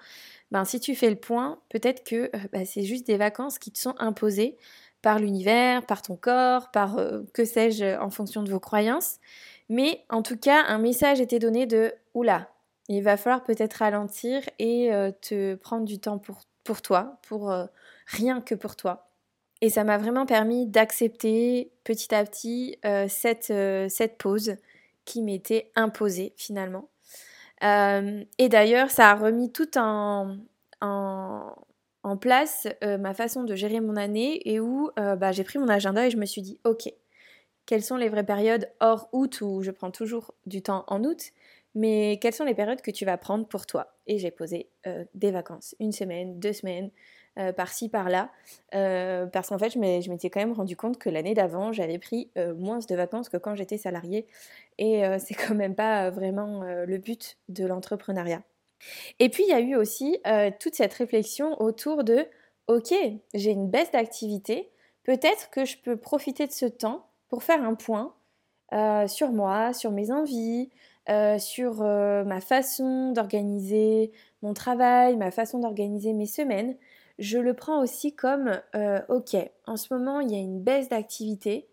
ben 0.52 0.64
si 0.64 0.78
tu 0.78 0.94
fais 0.94 1.10
le 1.10 1.16
point, 1.16 1.58
peut-être 1.68 2.04
que 2.04 2.30
ben, 2.52 2.64
c'est 2.64 2.84
juste 2.84 3.06
des 3.06 3.16
vacances 3.16 3.58
qui 3.58 3.72
te 3.72 3.78
sont 3.78 3.94
imposées 3.98 4.56
par 5.02 5.18
l'univers, 5.18 5.84
par 5.84 6.02
ton 6.02 6.14
corps, 6.14 6.70
par 6.70 6.96
que 7.34 7.44
sais-je 7.44 7.98
en 7.98 8.10
fonction 8.10 8.44
de 8.44 8.50
vos 8.50 8.60
croyances. 8.60 9.18
Mais 9.68 10.04
en 10.10 10.22
tout 10.22 10.36
cas, 10.36 10.62
un 10.68 10.78
message 10.78 11.20
était 11.20 11.40
donné 11.40 11.66
de 11.66 11.92
oula, 12.14 12.52
il 12.88 13.02
va 13.02 13.16
falloir 13.16 13.42
peut-être 13.42 13.74
ralentir 13.74 14.42
et 14.58 14.92
euh, 14.92 15.10
te 15.12 15.54
prendre 15.54 15.84
du 15.84 15.98
temps 15.98 16.18
pour, 16.18 16.42
pour 16.64 16.82
toi, 16.82 17.18
pour 17.26 17.50
euh, 17.50 17.66
rien 18.06 18.40
que 18.40 18.54
pour 18.54 18.76
toi. 18.76 19.08
Et 19.60 19.70
ça 19.70 19.84
m'a 19.84 19.98
vraiment 19.98 20.26
permis 20.26 20.66
d'accepter 20.66 21.72
petit 21.84 22.14
à 22.14 22.24
petit 22.24 22.78
euh, 22.84 23.06
cette, 23.08 23.50
euh, 23.50 23.88
cette 23.88 24.18
pause 24.18 24.56
qui 25.04 25.22
m'était 25.22 25.70
imposée 25.76 26.32
finalement. 26.36 26.88
Et 27.62 28.48
d'ailleurs, 28.48 28.90
ça 28.90 29.10
a 29.10 29.14
remis 29.14 29.52
tout 29.52 29.78
en, 29.78 30.36
place 32.20 32.66
ma 32.82 33.14
façon 33.14 33.44
de 33.44 33.54
gérer 33.54 33.80
mon 33.80 33.96
année 33.96 34.40
et 34.48 34.60
où 34.60 34.90
bah, 34.96 35.32
j'ai 35.32 35.44
pris 35.44 35.58
mon 35.58 35.68
agenda 35.68 36.06
et 36.06 36.10
je 36.10 36.16
me 36.16 36.26
suis 36.26 36.42
dit, 36.42 36.58
ok, 36.64 36.92
quelles 37.66 37.82
sont 37.82 37.96
les 37.96 38.08
vraies 38.08 38.26
périodes 38.26 38.68
hors 38.80 39.08
août 39.12 39.40
où 39.40 39.62
je 39.62 39.70
prends 39.70 39.90
toujours 39.90 40.34
du 40.46 40.62
temps 40.62 40.84
en 40.88 41.04
août 41.04 41.32
mais 41.74 42.18
quelles 42.20 42.34
sont 42.34 42.44
les 42.44 42.54
périodes 42.54 42.82
que 42.82 42.90
tu 42.90 43.04
vas 43.04 43.16
prendre 43.16 43.46
pour 43.46 43.66
toi? 43.66 43.94
Et 44.06 44.18
j'ai 44.18 44.30
posé 44.30 44.68
euh, 44.86 45.04
des 45.14 45.30
vacances, 45.30 45.74
une 45.80 45.92
semaine, 45.92 46.38
deux 46.38 46.52
semaines, 46.52 46.90
euh, 47.38 47.52
par-ci, 47.52 47.88
par-là, 47.88 48.30
euh, 48.74 49.26
parce 49.26 49.48
qu'en 49.48 49.58
fait, 49.58 49.70
je 49.70 49.78
m'étais 49.78 50.30
quand 50.30 50.40
même 50.40 50.52
rendu 50.52 50.76
compte 50.76 50.98
que 50.98 51.08
l'année 51.08 51.34
d'avant, 51.34 51.72
j'avais 51.72 51.98
pris 51.98 52.30
moins 52.56 52.78
de 52.78 52.94
vacances 52.94 53.28
que 53.28 53.36
quand 53.36 53.54
j'étais 53.54 53.78
salariée, 53.78 54.26
et 54.78 55.02
c'est 55.18 55.34
quand 55.34 55.54
même 55.54 55.74
pas 55.74 56.10
vraiment 56.10 56.62
le 56.62 56.98
but 56.98 57.38
de 57.48 57.66
l'entrepreneuriat. 57.66 58.42
Et 59.18 59.28
puis, 59.28 59.44
il 59.44 59.50
y 59.50 59.52
a 59.52 59.60
eu 59.60 59.76
aussi 59.76 60.20
toute 60.60 60.74
cette 60.74 60.94
réflexion 60.94 61.60
autour 61.60 62.04
de, 62.04 62.26
ok, 62.66 62.94
j'ai 63.34 63.50
une 63.50 63.68
baisse 63.70 63.90
d'activité, 63.90 64.70
peut-être 65.04 65.50
que 65.50 65.64
je 65.64 65.76
peux 65.78 65.96
profiter 65.96 66.46
de 66.46 66.52
ce 66.52 66.66
temps 66.66 67.06
pour 67.28 67.42
faire 67.42 67.62
un 67.62 67.74
point 67.74 68.14
sur 69.06 69.30
moi, 69.32 69.72
sur 69.72 69.90
mes 69.90 70.10
envies, 70.10 70.70
euh, 71.08 71.36
sur 71.40 71.82
euh, 71.82 72.22
ma 72.22 72.40
façon 72.40 73.10
d'organiser 73.10 74.12
mon 74.40 74.54
travail, 74.54 75.16
ma 75.16 75.32
façon 75.32 75.58
d'organiser 75.58 76.12
mes 76.12 76.26
semaines, 76.26 76.76
je 77.18 77.38
le 77.38 77.54
prends 77.54 77.82
aussi 77.82 78.14
comme 78.14 78.60
euh, 78.74 79.00
ok, 79.08 79.36
en 79.66 79.76
ce 79.76 79.92
moment 79.92 80.20
il 80.20 80.30
y 80.30 80.34
a 80.34 80.38
une 80.38 80.62
baisse 80.62 80.88
d'activité. 80.88 81.68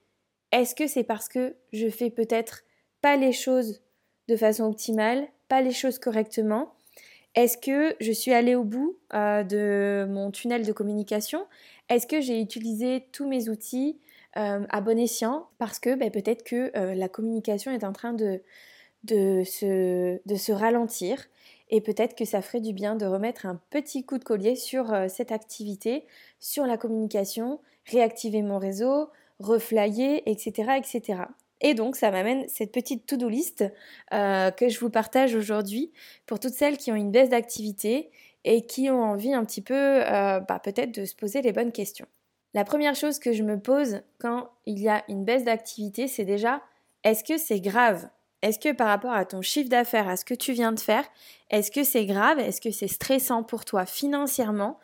Est-ce 0.52 0.76
que 0.76 0.88
c'est 0.88 1.04
parce 1.04 1.30
que 1.30 1.56
je 1.74 1.90
fais 1.90 2.10
peut-être 2.10 2.64
pas 3.02 3.16
les 3.16 3.32
choses 3.32 3.82
de 4.28 4.36
façon 4.36 4.64
optimale, 4.66 5.28
pas 5.48 5.62
les 5.62 5.72
choses 5.72 6.00
correctement? 6.00 6.74
Est-ce 7.36 7.58
que 7.58 7.96
je 8.00 8.12
suis 8.12 8.34
allée 8.34 8.56
au 8.56 8.64
bout 8.64 8.98
de 9.14 10.08
mon 10.10 10.32
tunnel 10.32 10.66
de 10.66 10.72
communication? 10.72 11.46
Est-ce 11.88 12.08
que 12.08 12.22
j'ai 12.22 12.42
utilisé 12.42 13.08
tous 13.12 13.28
mes 13.28 13.50
outils 13.50 14.00
à 14.34 14.82
bon 14.82 14.98
escient? 14.98 15.48
Parce 15.60 15.78
que 15.80 15.94
ben, 15.94 16.10
peut-être 16.10 16.44
que 16.44 16.72
la 16.74 17.08
communication 17.08 17.72
est 17.72 17.84
en 17.84 17.94
train 17.94 18.14
de 18.14 18.42
se 19.44 20.52
ralentir 20.52 21.28
et 21.70 21.82
peut-être 21.82 22.16
que 22.16 22.26
ça 22.26 22.42
ferait 22.42 22.62
du 22.62 22.74
bien 22.74 22.96
de 22.96 23.06
remettre 23.06 23.46
un 23.46 23.60
petit 23.70 24.06
coup 24.06 24.18
de 24.18 24.24
collier 24.24 24.56
sur 24.56 24.94
euh, 24.94 25.08
cette 25.08 25.32
activité, 25.32 26.06
sur 26.40 26.66
la 26.66 26.78
communication, 26.78 27.60
réactiver 27.86 28.42
mon 28.42 28.58
réseau, 28.58 29.10
reflyer, 29.40 30.30
etc. 30.30 30.72
etc. 30.78 31.24
Et 31.62 31.74
donc 31.74 31.96
ça 31.96 32.12
m'amène 32.12 32.48
cette 32.48 32.72
petite 32.72 33.06
to-do 33.06 33.30
list 33.30 33.64
euh, 34.14 34.52
que 34.52 34.70
je 34.70 34.80
vous 34.80 34.90
partage 34.90 35.36
aujourd'hui 35.36 35.92
pour 36.26 36.40
toutes 36.40 36.54
celles 36.54 36.78
qui 36.78 36.92
ont 36.92 36.96
une 36.96 37.12
baisse 37.12 37.30
d'activité 37.30 38.10
et 38.46 38.66
qui 38.66 38.90
ont 38.90 39.04
envie 39.04 39.34
un 39.34 39.44
petit 39.44 39.62
peu 39.62 39.74
euh, 39.76 40.40
bah, 40.40 40.60
peut-être 40.64 40.94
de 40.94 41.06
se 41.06 41.16
poser 41.16 41.42
les 41.42 41.52
bonnes 41.52 41.72
questions. 41.72 42.08
La 42.54 42.64
première 42.64 42.96
chose 42.96 43.20
que 43.20 43.34
je 43.34 43.44
me 43.44 43.60
pose 43.60 44.02
quand 44.20 44.50
il 44.66 44.80
y 44.80 44.90
a 44.90 45.04
une 45.08 45.24
baisse 45.24 45.44
d'activité, 45.44 46.08
c'est 46.08 46.26
déjà 46.26 46.62
est-ce 47.04 47.24
que 47.24 47.38
c'est 47.38 47.60
grave? 47.60 48.10
Est-ce 48.42 48.60
que 48.60 48.74
par 48.74 48.88
rapport 48.88 49.12
à 49.12 49.26
ton 49.26 49.42
chiffre 49.42 49.70
d'affaires, 49.70 50.08
à 50.08 50.16
ce 50.16 50.26
que 50.26 50.34
tu 50.34 50.54
viens 50.54 50.72
de 50.72 50.80
faire, 50.80 51.04
est-ce 51.50 51.72
que 51.72 51.84
c'est 51.84 52.06
grave? 52.06 52.40
Est-ce 52.40 52.62
que 52.62 52.72
c'est 52.72 52.88
stressant 52.88 53.44
pour 53.44 53.66
toi 53.66 53.86
financièrement? 53.86 54.80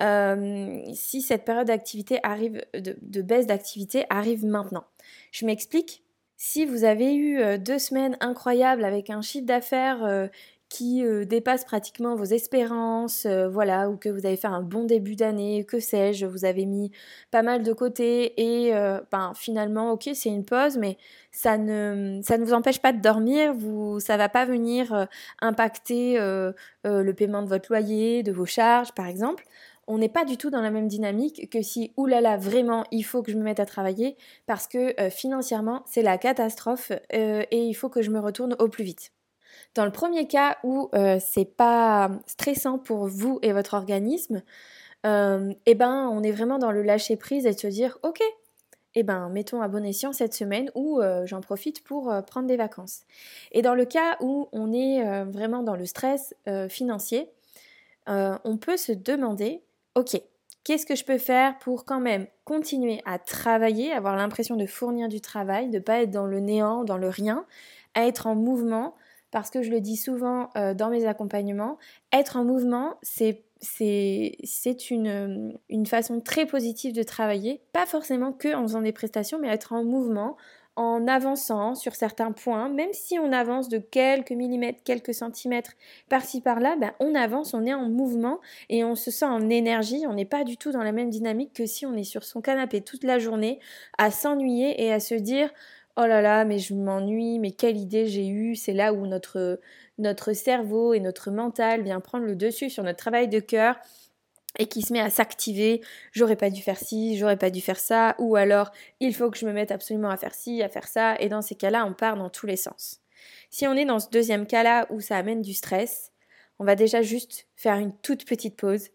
Euh, 0.00 0.80
si 0.94 1.20
cette 1.20 1.44
période 1.44 1.66
d'activité 1.66 2.20
arrive, 2.22 2.64
de, 2.74 3.22
baisse 3.22 3.46
d'activité 3.46 4.04
arrive 4.10 4.44
maintenant. 4.44 4.84
Je 5.30 5.44
m'explique. 5.46 6.02
Si 6.36 6.64
vous 6.64 6.84
avez 6.84 7.14
eu 7.14 7.38
euh, 7.38 7.58
deux 7.58 7.78
semaines 7.78 8.16
incroyables 8.20 8.84
avec 8.84 9.10
un 9.10 9.20
chiffre 9.20 9.44
d'affaires 9.44 10.02
euh, 10.04 10.26
qui 10.70 11.04
euh, 11.04 11.24
dépasse 11.24 11.64
pratiquement 11.64 12.14
vos 12.14 12.24
espérances, 12.24 13.26
euh, 13.26 13.48
voilà, 13.48 13.90
ou 13.90 13.96
que 13.96 14.08
vous 14.08 14.24
avez 14.24 14.36
fait 14.36 14.46
un 14.46 14.62
bon 14.62 14.84
début 14.84 15.16
d'année, 15.16 15.64
que 15.64 15.80
sais-je, 15.80 16.26
vous 16.26 16.44
avez 16.44 16.64
mis 16.64 16.92
pas 17.32 17.42
mal 17.42 17.64
de 17.64 17.72
côté 17.72 18.40
et 18.40 18.74
euh, 18.74 19.00
ben, 19.10 19.32
finalement, 19.34 19.90
ok, 19.90 20.08
c'est 20.14 20.28
une 20.30 20.44
pause, 20.44 20.78
mais 20.78 20.96
ça 21.32 21.58
ne, 21.58 22.20
ça 22.22 22.38
ne 22.38 22.44
vous 22.44 22.54
empêche 22.54 22.80
pas 22.80 22.92
de 22.92 23.00
dormir, 23.00 23.52
vous, 23.52 23.98
ça 23.98 24.16
va 24.16 24.28
pas 24.28 24.44
venir 24.44 25.08
impacter 25.40 26.18
le 26.84 27.12
paiement 27.12 27.42
de 27.42 27.48
votre 27.48 27.70
loyer, 27.70 28.22
de 28.22 28.32
vos 28.32 28.46
charges, 28.46 28.92
par 28.92 29.06
exemple. 29.06 29.44
On 29.86 29.98
n'est 29.98 30.08
pas 30.08 30.24
du 30.24 30.36
tout 30.36 30.50
dans 30.50 30.60
la 30.60 30.70
même 30.70 30.88
dynamique 30.88 31.50
que 31.50 31.62
si, 31.62 31.92
oulala, 31.96 32.36
vraiment, 32.36 32.84
il 32.92 33.02
faut 33.02 33.22
que 33.22 33.32
je 33.32 33.36
me 33.36 33.42
mette 33.42 33.60
à 33.60 33.66
travailler 33.66 34.16
parce 34.46 34.66
que 34.66 34.94
financièrement, 35.10 35.82
c'est 35.86 36.02
la 36.02 36.18
catastrophe 36.18 36.92
et 37.10 37.46
il 37.52 37.74
faut 37.74 37.88
que 37.88 38.02
je 38.02 38.10
me 38.10 38.20
retourne 38.20 38.54
au 38.58 38.68
plus 38.68 38.84
vite. 38.84 39.12
Dans 39.74 39.84
le 39.84 39.92
premier 39.92 40.26
cas 40.26 40.56
où 40.64 40.90
euh, 40.94 41.18
c'est 41.20 41.44
pas 41.44 42.10
stressant 42.26 42.78
pour 42.78 43.06
vous 43.06 43.38
et 43.42 43.52
votre 43.52 43.74
organisme, 43.74 44.42
euh, 45.06 45.52
eh 45.66 45.74
ben 45.74 46.08
on 46.12 46.22
est 46.22 46.32
vraiment 46.32 46.58
dans 46.58 46.72
le 46.72 46.82
lâcher 46.82 47.16
prise 47.16 47.46
et 47.46 47.52
de 47.52 47.58
se 47.58 47.68
dire 47.68 47.98
ok, 48.02 48.20
eh 48.96 49.02
ben 49.04 49.28
mettons 49.28 49.62
à 49.62 49.68
bon 49.68 49.84
escient 49.84 50.12
cette 50.12 50.34
semaine 50.34 50.70
où 50.74 51.00
euh, 51.00 51.24
j'en 51.24 51.40
profite 51.40 51.84
pour 51.84 52.12
prendre 52.26 52.48
des 52.48 52.56
vacances. 52.56 53.02
Et 53.52 53.62
dans 53.62 53.74
le 53.74 53.84
cas 53.84 54.16
où 54.20 54.48
on 54.52 54.72
est 54.72 55.24
vraiment 55.24 55.62
dans 55.62 55.76
le 55.76 55.86
stress 55.86 56.34
financier, 56.68 57.30
on 58.06 58.58
peut 58.60 58.76
se 58.76 58.90
demander 58.90 59.62
ok, 59.94 60.20
qu'est-ce 60.64 60.84
que 60.84 60.96
je 60.96 61.04
peux 61.04 61.18
faire 61.18 61.58
pour 61.58 61.84
quand 61.84 62.00
même 62.00 62.26
continuer 62.44 63.00
à 63.04 63.20
travailler, 63.20 63.92
avoir 63.92 64.16
l'impression 64.16 64.56
de 64.56 64.66
fournir 64.66 65.08
du 65.08 65.20
travail, 65.20 65.68
de 65.68 65.78
ne 65.78 65.82
pas 65.82 66.02
être 66.02 66.10
dans 66.10 66.26
le 66.26 66.40
néant, 66.40 66.82
dans 66.82 66.98
le 66.98 67.08
rien, 67.08 67.46
à 67.94 68.06
être 68.06 68.26
en 68.26 68.34
mouvement, 68.34 68.96
parce 69.30 69.50
que 69.50 69.62
je 69.62 69.70
le 69.70 69.80
dis 69.80 69.96
souvent 69.96 70.50
euh, 70.56 70.74
dans 70.74 70.90
mes 70.90 71.06
accompagnements, 71.06 71.78
être 72.12 72.36
en 72.36 72.44
mouvement, 72.44 72.96
c'est 73.02 73.44
une, 74.90 75.58
une, 75.68 75.86
façon 75.86 76.20
très 76.20 76.46
positive 76.46 76.94
de 76.94 77.02
travailler, 77.02 77.60
pas 77.72 77.86
forcément 77.86 78.32
que 78.32 78.54
en 78.54 78.62
faisant 78.62 78.82
des 78.82 78.92
prestations, 78.92 79.38
mais 79.38 79.48
être 79.48 79.72
en 79.72 79.84
mouvement, 79.84 80.36
en 80.76 81.06
avançant 81.08 81.74
sur 81.74 81.94
certains 81.94 82.32
points, 82.32 82.68
même 82.68 82.92
si 82.92 83.18
on 83.18 83.32
avance 83.32 83.68
de 83.68 83.78
quelques 83.78 84.30
millimètres, 84.30 84.82
quelques 84.82 85.12
centimètres 85.12 85.72
par-ci 86.08 86.40
par-là, 86.40 86.76
ben 86.80 86.92
on 87.00 87.14
avance, 87.14 87.54
on 87.54 87.66
est 87.66 87.74
en 87.74 87.88
mouvement 87.88 88.40
et 88.68 88.82
on 88.82 88.94
se 88.94 89.10
sent 89.10 89.26
en 89.26 89.50
énergie, 89.50 90.04
on 90.08 90.14
n'est 90.14 90.24
pas 90.24 90.44
du 90.44 90.56
tout 90.56 90.72
dans 90.72 90.82
la 90.82 90.92
même 90.92 91.10
dynamique 91.10 91.52
que 91.52 91.66
si 91.66 91.84
on 91.86 91.94
est 91.94 92.04
sur 92.04 92.24
son 92.24 92.40
canapé 92.40 92.80
toute 92.80 93.04
la 93.04 93.18
journée 93.18 93.60
à 93.98 94.10
s'ennuyer 94.10 94.82
et 94.82 94.92
à 94.92 95.00
se 95.00 95.14
dire 95.14 95.50
oh 95.96 96.06
là 96.06 96.22
là, 96.22 96.44
mais 96.44 96.58
je 96.58 96.74
m'ennuie, 96.74 97.38
mais 97.38 97.52
quelle 97.52 97.76
idée 97.76 98.06
j'ai 98.06 98.28
eue. 98.28 98.56
C'est 98.56 98.72
là 98.72 98.92
où 98.92 99.06
notre, 99.06 99.60
notre 99.98 100.32
cerveau 100.32 100.94
et 100.94 101.00
notre 101.00 101.30
mental 101.30 101.82
vient 101.82 102.00
prendre 102.00 102.24
le 102.24 102.36
dessus 102.36 102.70
sur 102.70 102.82
notre 102.82 102.98
travail 102.98 103.28
de 103.28 103.40
cœur 103.40 103.76
et 104.58 104.66
qui 104.66 104.82
se 104.82 104.92
met 104.92 105.00
à 105.00 105.10
s'activer, 105.10 105.80
j'aurais 106.12 106.36
pas 106.36 106.50
dû 106.50 106.60
faire 106.60 106.78
ci, 106.78 107.16
j'aurais 107.16 107.36
pas 107.36 107.50
dû 107.50 107.60
faire 107.60 107.78
ça, 107.78 108.16
ou 108.18 108.36
alors 108.36 108.72
il 108.98 109.14
faut 109.14 109.30
que 109.30 109.38
je 109.38 109.46
me 109.46 109.52
mette 109.52 109.70
absolument 109.70 110.10
à 110.10 110.16
faire 110.16 110.34
ci, 110.34 110.62
à 110.62 110.68
faire 110.68 110.88
ça, 110.88 111.16
et 111.20 111.28
dans 111.28 111.42
ces 111.42 111.54
cas-là, 111.54 111.86
on 111.86 111.94
part 111.94 112.16
dans 112.16 112.30
tous 112.30 112.46
les 112.46 112.56
sens. 112.56 113.00
Si 113.50 113.66
on 113.66 113.74
est 113.74 113.84
dans 113.84 114.00
ce 114.00 114.10
deuxième 114.10 114.46
cas-là 114.46 114.86
où 114.90 115.00
ça 115.00 115.16
amène 115.16 115.42
du 115.42 115.54
stress, 115.54 116.12
on 116.58 116.64
va 116.64 116.74
déjà 116.74 117.02
juste 117.02 117.46
faire 117.54 117.76
une 117.76 117.96
toute 117.98 118.26
petite 118.26 118.56
pause 118.56 118.88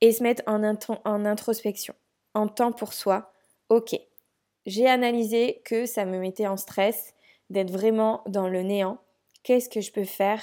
et 0.00 0.12
se 0.12 0.22
mettre 0.22 0.42
en, 0.46 0.62
en 0.62 1.24
introspection, 1.24 1.94
en 2.34 2.46
temps 2.46 2.72
pour 2.72 2.92
soi. 2.92 3.32
Ok, 3.68 3.98
j'ai 4.68 4.86
analysé 4.86 5.62
que 5.64 5.86
ça 5.86 6.04
me 6.04 6.18
mettait 6.18 6.46
en 6.46 6.58
stress 6.58 7.14
d'être 7.48 7.70
vraiment 7.70 8.22
dans 8.26 8.48
le 8.48 8.62
néant. 8.62 8.98
Qu'est-ce 9.42 9.70
que 9.70 9.80
je 9.80 9.90
peux 9.90 10.04
faire 10.04 10.42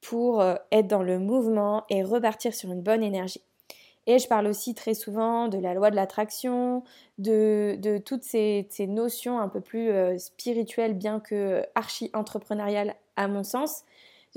pour 0.00 0.40
euh, 0.40 0.54
être 0.72 0.86
dans 0.86 1.02
le 1.02 1.18
mouvement 1.18 1.84
et 1.90 2.02
repartir 2.02 2.54
sur 2.54 2.72
une 2.72 2.80
bonne 2.80 3.02
énergie? 3.02 3.42
Et 4.06 4.18
je 4.18 4.26
parle 4.26 4.46
aussi 4.46 4.74
très 4.74 4.94
souvent 4.94 5.48
de 5.48 5.58
la 5.58 5.74
loi 5.74 5.90
de 5.90 5.96
l'attraction, 5.96 6.82
de, 7.18 7.98
toutes 8.06 8.22
ces, 8.22 8.66
notions 8.88 9.38
un 9.38 9.48
peu 9.48 9.60
plus 9.60 9.90
euh, 9.90 10.16
spirituelles, 10.16 10.94
bien 10.94 11.20
que 11.20 11.62
archi-entrepreneuriales 11.74 12.94
à 13.16 13.28
mon 13.28 13.44
sens, 13.44 13.82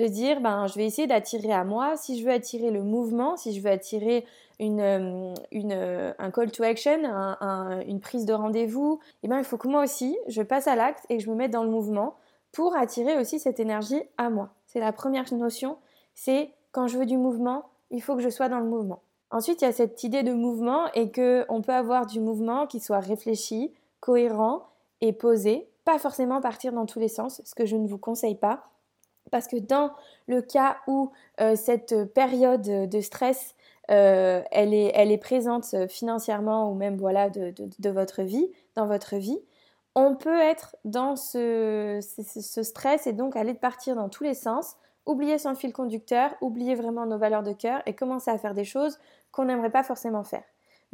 de 0.01 0.07
dire 0.07 0.41
ben, 0.41 0.67
je 0.67 0.75
vais 0.75 0.85
essayer 0.85 1.07
d'attirer 1.07 1.51
à 1.51 1.63
moi, 1.63 1.95
si 1.97 2.19
je 2.19 2.25
veux 2.25 2.31
attirer 2.31 2.71
le 2.71 2.83
mouvement, 2.83 3.37
si 3.37 3.53
je 3.53 3.61
veux 3.61 3.69
attirer 3.69 4.25
une, 4.59 4.79
euh, 4.79 5.33
une, 5.51 5.71
euh, 5.71 6.13
un 6.19 6.31
call 6.31 6.51
to 6.51 6.63
action, 6.63 7.01
une 7.87 7.99
prise 7.99 8.25
de 8.25 8.33
rendez-vous, 8.33 8.99
et 9.01 9.17
eh 9.23 9.27
ben, 9.27 9.37
il 9.37 9.43
faut 9.43 9.57
que 9.57 9.67
moi 9.67 9.83
aussi, 9.83 10.17
je 10.27 10.41
passe 10.41 10.67
à 10.67 10.75
l'acte 10.75 11.05
et 11.09 11.17
que 11.17 11.23
je 11.23 11.29
me 11.29 11.35
mette 11.35 11.51
dans 11.51 11.63
le 11.63 11.69
mouvement 11.69 12.15
pour 12.51 12.75
attirer 12.75 13.17
aussi 13.17 13.39
cette 13.39 13.59
énergie 13.59 14.01
à 14.17 14.29
moi. 14.29 14.49
C'est 14.67 14.79
la 14.79 14.91
première 14.91 15.31
notion, 15.33 15.77
c'est 16.13 16.51
quand 16.71 16.87
je 16.87 16.97
veux 16.97 17.05
du 17.05 17.17
mouvement, 17.17 17.63
il 17.89 18.01
faut 18.01 18.15
que 18.15 18.21
je 18.21 18.29
sois 18.29 18.49
dans 18.49 18.59
le 18.59 18.65
mouvement. 18.65 19.01
Ensuite, 19.31 19.61
il 19.61 19.65
y 19.65 19.67
a 19.67 19.71
cette 19.71 20.03
idée 20.03 20.23
de 20.23 20.33
mouvement 20.33 20.91
et 20.93 21.11
qu'on 21.11 21.61
peut 21.61 21.73
avoir 21.73 22.05
du 22.05 22.19
mouvement 22.19 22.67
qui 22.67 22.79
soit 22.79 22.99
réfléchi, 22.99 23.73
cohérent 24.01 24.67
et 24.99 25.13
posé, 25.13 25.69
pas 25.85 25.99
forcément 25.99 26.41
partir 26.41 26.73
dans 26.73 26.85
tous 26.85 26.99
les 26.99 27.07
sens, 27.07 27.41
ce 27.43 27.55
que 27.55 27.65
je 27.65 27.75
ne 27.75 27.87
vous 27.87 27.97
conseille 27.97 28.35
pas. 28.35 28.70
Parce 29.31 29.47
que 29.47 29.57
dans 29.57 29.91
le 30.27 30.41
cas 30.41 30.77
où 30.87 31.11
euh, 31.39 31.55
cette 31.55 32.13
période 32.13 32.61
de 32.61 33.01
stress 33.01 33.55
elle, 33.87 34.73
est, 34.73 34.91
elle 34.95 35.11
est 35.11 35.17
présente 35.17 35.75
financièrement 35.89 36.71
ou 36.71 36.75
même 36.75 36.95
voilà 36.95 37.29
de, 37.29 37.53
de, 37.57 37.89
votre 37.89 38.21
vie, 38.21 38.49
dans 38.75 38.85
votre 38.85 39.17
vie, 39.17 39.37
on 39.95 40.15
peut 40.15 40.39
être 40.39 40.75
dans 40.85 41.15
ce, 41.15 41.99
ce, 42.01 42.63
stress 42.63 43.07
et 43.07 43.13
donc 43.13 43.35
aller 43.35 43.53
partir 43.53 43.95
dans 43.95 44.07
tous 44.07 44.23
les 44.23 44.33
sens, 44.33 44.75
oublier 45.05 45.37
son 45.37 45.55
fil 45.55 45.73
conducteur, 45.73 46.33
oublier 46.39 46.75
vraiment 46.75 47.05
nos 47.05 47.17
valeurs 47.17 47.43
de 47.43 47.51
cœur 47.51 47.81
et 47.85 47.93
commencer 47.93 48.31
à 48.31 48.37
faire 48.37 48.53
des 48.53 48.63
choses 48.63 48.97
qu'on 49.31 49.45
n'aimerait 49.45 49.71
pas 49.71 49.83
forcément 49.83 50.23
faire. 50.23 50.43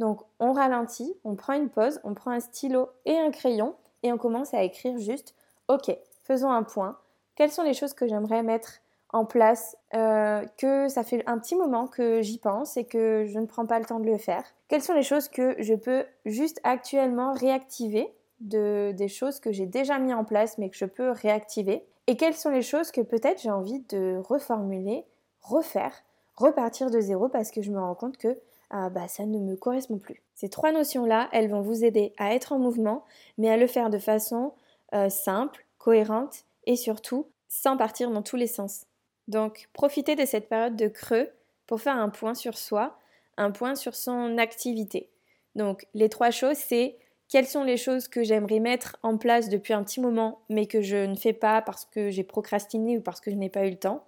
Donc 0.00 0.22
on 0.40 0.52
ralentit, 0.52 1.14
on 1.24 1.36
prend 1.36 1.54
une 1.54 1.68
pause, 1.68 2.00
on 2.04 2.14
prend 2.14 2.32
un 2.32 2.40
stylo 2.40 2.88
et 3.04 3.16
un 3.16 3.30
crayon 3.30 3.74
et 4.02 4.12
on 4.12 4.18
commence 4.18 4.54
à 4.54 4.62
écrire 4.62 4.98
juste, 4.98 5.34
ok, 5.68 5.96
faisons 6.24 6.50
un 6.50 6.62
point, 6.62 6.98
quelles 7.38 7.52
sont 7.52 7.62
les 7.62 7.72
choses 7.72 7.94
que 7.94 8.08
j'aimerais 8.08 8.42
mettre 8.42 8.80
en 9.10 9.24
place, 9.24 9.76
euh, 9.94 10.44
que 10.58 10.88
ça 10.88 11.04
fait 11.04 11.22
un 11.26 11.38
petit 11.38 11.54
moment 11.54 11.86
que 11.86 12.20
j'y 12.20 12.38
pense 12.38 12.76
et 12.76 12.84
que 12.84 13.26
je 13.26 13.38
ne 13.38 13.46
prends 13.46 13.64
pas 13.64 13.78
le 13.78 13.84
temps 13.84 14.00
de 14.00 14.10
le 14.10 14.18
faire? 14.18 14.42
Quelles 14.66 14.82
sont 14.82 14.92
les 14.92 15.04
choses 15.04 15.28
que 15.28 15.54
je 15.60 15.74
peux 15.74 16.04
juste 16.26 16.60
actuellement 16.64 17.34
réactiver 17.34 18.12
de, 18.40 18.92
des 18.96 19.06
choses 19.06 19.38
que 19.38 19.52
j'ai 19.52 19.66
déjà 19.66 20.00
mis 20.00 20.12
en 20.12 20.24
place 20.24 20.58
mais 20.58 20.68
que 20.68 20.76
je 20.76 20.84
peux 20.84 21.12
réactiver? 21.12 21.86
Et 22.08 22.16
quelles 22.16 22.34
sont 22.34 22.50
les 22.50 22.60
choses 22.60 22.90
que 22.90 23.02
peut-être 23.02 23.40
j'ai 23.40 23.52
envie 23.52 23.84
de 23.88 24.20
reformuler, 24.28 25.04
refaire, 25.40 25.94
repartir 26.34 26.90
de 26.90 26.98
zéro 26.98 27.28
parce 27.28 27.52
que 27.52 27.62
je 27.62 27.70
me 27.70 27.78
rends 27.78 27.94
compte 27.94 28.16
que 28.16 28.36
ah, 28.70 28.90
bah, 28.90 29.06
ça 29.06 29.26
ne 29.26 29.38
me 29.38 29.54
correspond 29.54 29.98
plus. 29.98 30.24
Ces 30.34 30.48
trois 30.48 30.72
notions-là, 30.72 31.28
elles 31.30 31.48
vont 31.48 31.62
vous 31.62 31.84
aider 31.84 32.12
à 32.18 32.34
être 32.34 32.52
en 32.52 32.58
mouvement, 32.58 33.04
mais 33.38 33.48
à 33.48 33.56
le 33.56 33.68
faire 33.68 33.90
de 33.90 33.98
façon 33.98 34.54
euh, 34.92 35.08
simple, 35.08 35.64
cohérente 35.78 36.44
et 36.68 36.76
surtout 36.76 37.26
sans 37.48 37.76
partir 37.76 38.10
dans 38.10 38.22
tous 38.22 38.36
les 38.36 38.46
sens. 38.46 38.84
Donc 39.26 39.68
profitez 39.72 40.14
de 40.14 40.24
cette 40.24 40.48
période 40.48 40.76
de 40.76 40.86
creux 40.86 41.30
pour 41.66 41.80
faire 41.80 41.96
un 41.96 42.10
point 42.10 42.34
sur 42.34 42.56
soi, 42.56 42.96
un 43.36 43.50
point 43.50 43.74
sur 43.74 43.96
son 43.96 44.38
activité. 44.38 45.10
Donc 45.56 45.86
les 45.94 46.08
trois 46.08 46.30
choses, 46.30 46.58
c'est 46.58 46.96
quelles 47.28 47.46
sont 47.46 47.64
les 47.64 47.76
choses 47.76 48.06
que 48.06 48.22
j'aimerais 48.22 48.60
mettre 48.60 48.96
en 49.02 49.16
place 49.16 49.48
depuis 49.48 49.72
un 49.72 49.82
petit 49.82 50.00
moment 50.00 50.42
mais 50.50 50.66
que 50.66 50.80
je 50.82 50.96
ne 50.96 51.16
fais 51.16 51.32
pas 51.32 51.62
parce 51.62 51.86
que 51.86 52.10
j'ai 52.10 52.22
procrastiné 52.22 52.98
ou 52.98 53.00
parce 53.00 53.20
que 53.20 53.30
je 53.30 53.36
n'ai 53.36 53.50
pas 53.50 53.66
eu 53.66 53.70
le 53.70 53.78
temps. 53.78 54.04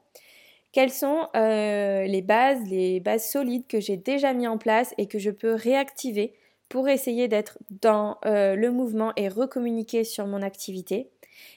Quelles 0.73 0.93
sont 0.93 1.29
euh, 1.35 2.05
les 2.05 2.23
bases, 2.23 2.63
les 2.69 3.01
bases 3.01 3.29
solides 3.29 3.67
que 3.67 3.81
j'ai 3.81 3.97
déjà 3.97 4.33
mis 4.35 4.47
en 4.47 4.59
place 4.59 4.95
et 4.99 5.07
que 5.07 5.19
je 5.19 5.31
peux 5.31 5.55
réactiver 5.55 6.35
pour 6.69 6.89
essayer 6.89 7.27
d'être 7.27 7.59
dans 7.71 8.19
euh, 8.25 8.55
le 8.55 8.71
mouvement 8.71 9.13
et 9.17 9.29
recommuniquer 9.29 10.05
sur 10.05 10.27
mon 10.27 10.43
activité? 10.43 11.11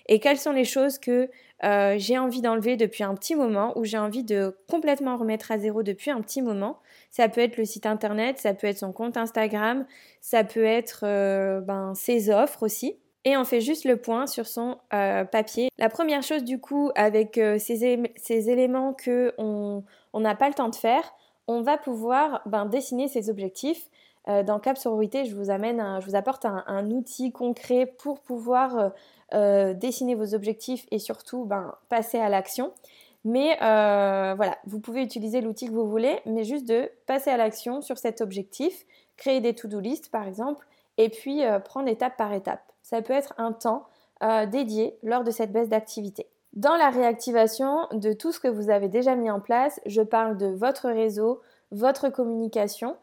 Et 0.08 0.20
quelles 0.20 0.38
sont 0.38 0.52
les 0.52 0.66
choses 0.66 0.98
que 0.98 1.30
euh, 1.64 1.96
j'ai 1.98 2.18
envie 2.18 2.42
d'enlever 2.42 2.76
depuis 2.76 3.04
un 3.04 3.16
petit 3.16 3.36
moment 3.36 3.78
ou 3.78 3.86
j'ai 3.86 3.98
envie 3.98 4.24
de 4.24 4.56
complètement 4.70 5.16
remettre 5.18 5.52
à 5.52 5.58
zéro 5.58 5.84
depuis 5.84 6.12
un 6.12 6.22
petit 6.22 6.42
moment? 6.42 6.80
Ça 7.10 7.30
peut 7.30 7.42
être 7.42 7.58
le 7.58 7.66
site 7.66 7.86
internet, 7.86 8.38
ça 8.40 8.54
peut 8.54 8.68
être 8.68 8.80
son 8.80 8.92
compte 8.92 9.18
Instagram, 9.18 9.86
ça 10.22 10.44
peut 10.44 10.66
être 10.66 11.02
ben, 11.62 11.94
ses 11.96 12.30
offres 12.30 12.64
aussi 12.64 12.98
et 13.26 13.38
on 13.38 13.46
fait 13.46 13.62
juste 13.62 13.86
le 13.86 13.98
point 13.98 14.28
sur 14.28 14.48
son 14.48 14.78
euh, 14.94 15.24
papier. 15.24 15.70
La 15.78 15.90
première 15.90 16.24
chose 16.24 16.44
du 16.44 16.60
coup 16.60 16.92
avec 16.96 17.38
euh, 17.38 17.58
ces, 17.58 17.84
éléments 18.50 18.94
que 18.94 19.34
on 19.38 19.84
n'a 20.14 20.36
pas 20.36 20.50
le 20.50 20.54
temps 20.54 20.70
de 20.70 20.76
faire, 20.76 21.14
on 21.48 21.62
va 21.62 21.78
pouvoir 21.78 22.42
ben, 22.46 22.66
dessiner 22.66 23.08
ses 23.08 23.30
objectifs. 23.30 23.90
Euh, 24.30 24.42
dans 24.42 24.60
Cap 24.60 24.78
Sororité, 24.78 25.26
je 25.26 25.36
vous 25.36 25.50
amène, 25.50 26.00
je 26.00 26.06
vous 26.06 26.16
apporte 26.16 26.46
un, 26.46 26.92
outil 26.92 27.34
concret 27.34 27.86
pour 27.86 28.22
pouvoir 28.22 28.94
dessiner 29.34 30.16
vos 30.16 30.36
objectifs 30.36 30.86
et 30.92 31.00
surtout 31.00 31.46
ben, 31.46 31.76
passer 31.90 32.20
à 32.20 32.30
l'action. 32.30 32.72
Mais 33.26 33.58
voilà, 33.60 34.58
vous 34.66 34.80
pouvez 34.80 35.02
utiliser 35.02 35.42
l'outil 35.42 35.68
que 35.68 35.72
vous 35.72 35.90
voulez, 35.90 36.20
mais 36.26 36.44
juste 36.44 36.68
de 36.68 36.90
passer 37.08 37.30
à 37.30 37.38
l'action 37.38 37.82
sur 37.82 37.98
cet 37.98 38.22
objectif, 38.22 38.86
créer 39.18 39.42
des 39.42 39.56
to-do 39.56 39.80
list 39.80 40.12
par 40.12 40.28
exemple, 40.28 40.66
et 40.98 41.10
puis 41.10 41.42
prendre 41.66 41.88
étape 41.88 42.18
par 42.18 42.34
étape 42.34 42.74
ça 42.84 43.02
peut 43.02 43.14
être 43.14 43.34
un 43.38 43.54
temps 43.54 43.88
euh, 44.22 44.46
dédié 44.46 45.00
lors 45.02 45.24
de 45.24 45.32
cette 45.32 45.52
baisse 45.52 45.70
d'activité. 45.70 46.28
Dans 46.54 46.76
la 46.76 46.92
réactivation 46.92 47.88
de 47.94 48.14
tout 48.14 48.32
ce 48.32 48.40
que 48.40 48.48
vous 48.48 48.70
avez 48.70 48.90
déjà 48.90 49.16
mis 49.16 49.32
en 49.32 49.40
place, 49.40 49.80
je 49.88 50.04
parle 50.04 50.38
de 50.38 50.48
votre 50.48 50.90
réseau, 50.90 51.42
votre 51.72 52.10
communication, 52.10 52.96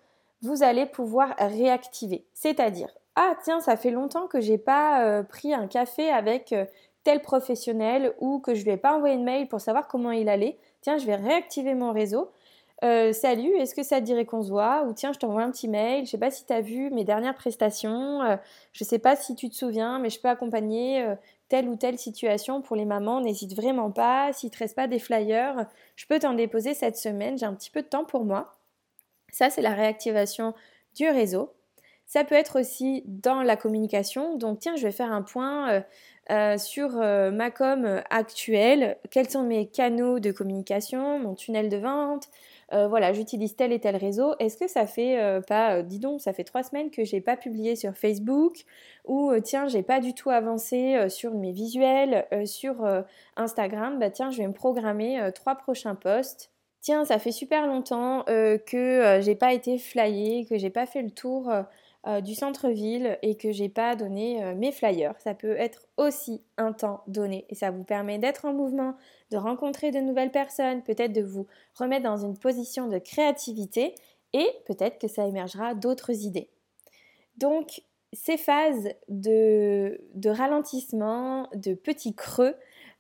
vous 0.42 0.62
allez 0.62 0.86
pouvoir 0.86 1.34
réactiver. 1.38 2.24
C'est-à-dire, 2.32 2.88
ah 3.22 3.35
tiens, 3.44 3.61
ça 3.61 3.76
fait 3.76 3.90
longtemps 3.90 4.28
que 4.28 4.40
j'ai 4.40 4.56
pas 4.56 5.04
euh, 5.04 5.22
pris 5.22 5.52
un 5.52 5.66
café 5.66 6.09
avec 6.11 6.54
euh, 6.54 6.64
tel 7.04 7.20
professionnel 7.20 8.14
ou 8.18 8.40
que 8.40 8.54
je 8.54 8.64
lui 8.64 8.70
ai 8.70 8.78
pas 8.78 8.96
envoyé 8.96 9.14
une 9.14 9.24
mail 9.24 9.46
pour 9.46 9.61
savoir 9.61 9.88
comment 9.88 10.11
il 10.11 10.30
allait. 10.30 10.59
Tiens, 10.80 10.96
je 10.96 11.04
vais 11.04 11.16
réactiver 11.16 11.74
mon 11.74 11.92
réseau. 11.92 12.30
Euh, 12.83 13.12
salut, 13.12 13.54
est-ce 13.56 13.74
que 13.74 13.83
ça 13.83 14.00
te 14.00 14.06
dirait 14.06 14.24
qu'on 14.24 14.42
se 14.42 14.48
voit? 14.48 14.85
Ou 14.85 14.94
tiens, 14.94 15.12
je 15.12 15.18
t'envoie 15.18 15.42
un 15.42 15.50
petit 15.50 15.68
mail. 15.68 16.06
Je 16.06 16.12
sais 16.12 16.18
pas 16.18 16.30
si 16.30 16.46
tu 16.46 16.52
as 16.54 16.62
vu 16.62 16.88
mes 16.92 17.04
dernières 17.04 17.35
prestations. 17.35 18.22
Je 18.22 18.30
euh, 18.30 18.37
je 18.72 18.85
sais 18.85 18.98
pas 18.98 19.16
si 19.16 19.35
tu 19.35 19.50
te 19.50 19.54
souviens, 19.54 19.98
mais 19.98 20.09
je 20.09 20.18
peux 20.18 20.28
accompagner 20.28 21.06
telle 21.50 21.68
ou 21.68 21.76
telle 21.76 21.98
situation 21.98 22.62
pour 22.62 22.74
les 22.74 22.87
mamans. 22.87 23.20
N'hésite 23.20 23.54
vraiment 23.54 23.90
pas. 23.90 24.33
S'il 24.33 24.50
te 24.50 24.56
reste 24.56 24.76
pas 24.76 24.87
des 24.87 24.98
flyers, 24.98 25.66
je 25.94 26.06
peux 26.06 26.18
t'en 26.18 26.33
déposer 26.33 26.72
cette 26.72 26.96
semaine. 26.96 27.37
J'ai 27.37 27.44
un 27.44 27.54
petit 27.54 27.70
peu 27.70 27.83
de 27.83 27.88
temps 27.88 28.06
pour 28.06 28.24
moi. 28.24 28.56
Ça, 29.30 29.50
c'est 29.50 29.61
la 29.61 29.74
réactivation 29.74 30.54
du 30.94 31.06
réseau. 31.06 31.52
Ça 32.12 32.24
peut 32.24 32.34
être 32.34 32.58
aussi 32.58 33.04
dans 33.06 33.40
la 33.40 33.54
communication. 33.54 34.36
Donc, 34.36 34.58
tiens, 34.58 34.74
je 34.74 34.82
vais 34.82 34.90
faire 34.90 35.12
un 35.12 35.22
point 35.22 35.84
sur 36.58 36.90
ma 36.90 37.52
com 37.52 38.02
actuelle. 38.10 38.96
Quels 39.12 39.30
sont 39.30 39.44
mes 39.44 39.68
canaux 39.68 40.18
de 40.18 40.32
communication, 40.32 41.20
mon 41.20 41.36
tunnel 41.36 41.68
de 41.68 41.76
vente? 41.76 42.28
Euh, 42.72 42.88
voilà, 42.88 43.12
j'utilise 43.12 43.54
tel 43.54 43.72
et 43.72 43.78
tel 43.78 43.94
réseau. 43.94 44.34
Est-ce 44.40 44.56
que 44.56 44.66
ça 44.68 44.86
fait 44.86 45.20
euh, 45.20 45.40
pas, 45.40 45.76
euh, 45.76 45.82
dis 45.82 46.00
donc, 46.00 46.20
ça 46.20 46.32
fait 46.32 46.42
trois 46.42 46.64
semaines 46.64 46.90
que 46.90 47.04
j'ai 47.04 47.20
pas 47.20 47.36
publié 47.36 47.76
sur 47.76 47.94
Facebook 47.94 48.64
ou 49.04 49.32
tiens, 49.44 49.68
j'ai 49.68 49.84
pas 49.84 50.00
du 50.00 50.12
tout 50.12 50.30
avancé 50.30 51.08
sur 51.08 51.34
mes 51.34 51.52
visuels 51.52 52.26
sur 52.44 52.86
Instagram? 53.36 54.00
Bah 54.00 54.10
tiens, 54.10 54.30
je 54.30 54.38
vais 54.38 54.48
me 54.48 54.52
programmer 54.52 55.30
trois 55.34 55.54
prochains 55.54 55.94
posts. 55.94 56.50
Tiens, 56.80 57.04
ça 57.04 57.18
fait 57.18 57.32
super 57.32 57.66
longtemps 57.66 58.24
que 58.24 59.18
j'ai 59.20 59.34
pas 59.34 59.52
été 59.52 59.78
flyée, 59.78 60.44
que 60.44 60.58
j'ai 60.58 60.70
pas 60.70 60.86
fait 60.86 61.02
le 61.02 61.10
tour 61.10 61.50
euh, 62.06 62.22
du 62.22 62.34
centre-ville 62.34 63.18
et 63.20 63.36
que 63.36 63.52
j'ai 63.52 63.68
pas 63.68 63.94
donné 63.94 64.42
euh, 64.42 64.54
mes 64.54 64.72
flyers. 64.72 65.14
Ça 65.20 65.34
peut 65.34 65.54
être 65.58 65.86
aussi 65.98 66.42
un 66.56 66.72
temps 66.72 67.02
donné 67.06 67.44
et 67.50 67.54
ça 67.54 67.70
vous 67.70 67.84
permet 67.84 68.18
d'être 68.18 68.46
en 68.46 68.54
mouvement, 68.54 68.94
de 69.30 69.36
rencontrer 69.36 69.90
de 69.90 69.98
nouvelles 69.98 70.30
personnes, 70.30 70.82
peut-être 70.82 71.12
de 71.12 71.20
vous 71.20 71.46
remettre 71.74 72.04
dans 72.04 72.16
une 72.16 72.38
position 72.38 72.88
de 72.88 72.96
créativité 72.96 73.94
et 74.32 74.46
peut-être 74.66 74.98
que 74.98 75.08
ça 75.08 75.26
émergera 75.26 75.74
d'autres 75.74 76.24
idées. 76.24 76.48
Donc 77.36 77.82
ces 78.14 78.38
phases 78.38 78.88
de, 79.08 80.00
ralentissement, 80.24 81.48
de 81.54 81.74
petits 81.74 82.14
creux, 82.14 82.54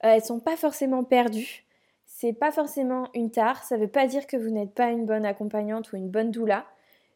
euh, 0.04 0.08
elles 0.08 0.24
sont 0.24 0.40
pas 0.40 0.56
forcément 0.56 1.04
perdues. 1.04 1.64
C'est 2.04 2.34
pas 2.34 2.52
forcément 2.52 3.08
une 3.14 3.30
tare, 3.30 3.64
ça 3.64 3.78
veut 3.78 3.88
pas 3.88 4.06
dire 4.06 4.26
que 4.26 4.36
vous 4.36 4.50
n'êtes 4.50 4.74
pas 4.74 4.90
une 4.90 5.06
bonne 5.06 5.24
accompagnante 5.24 5.90
ou 5.92 5.96
une 5.96 6.10
bonne 6.10 6.30
doula. 6.30 6.66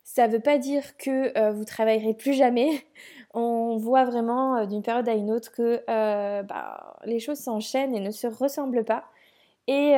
Ça 0.04 0.28
ne 0.28 0.32
veut 0.34 0.40
pas 0.40 0.58
dire 0.58 0.96
que 0.98 1.36
euh, 1.36 1.50
vous 1.50 1.64
travaillerez 1.64 2.12
plus 2.14 2.34
jamais. 2.34 2.86
On 3.34 3.78
voit 3.78 4.04
vraiment 4.04 4.58
euh, 4.58 4.66
d'une 4.66 4.82
période 4.82 5.08
à 5.08 5.14
une 5.14 5.30
autre 5.32 5.50
que 5.50 5.82
euh, 5.88 6.42
bah, 6.42 6.96
les 7.04 7.18
choses 7.18 7.38
s'enchaînent 7.38 7.94
et 7.94 8.00
ne 8.00 8.10
se 8.10 8.26
ressemblent 8.26 8.84
pas. 8.84 9.04
Et, 9.66 9.94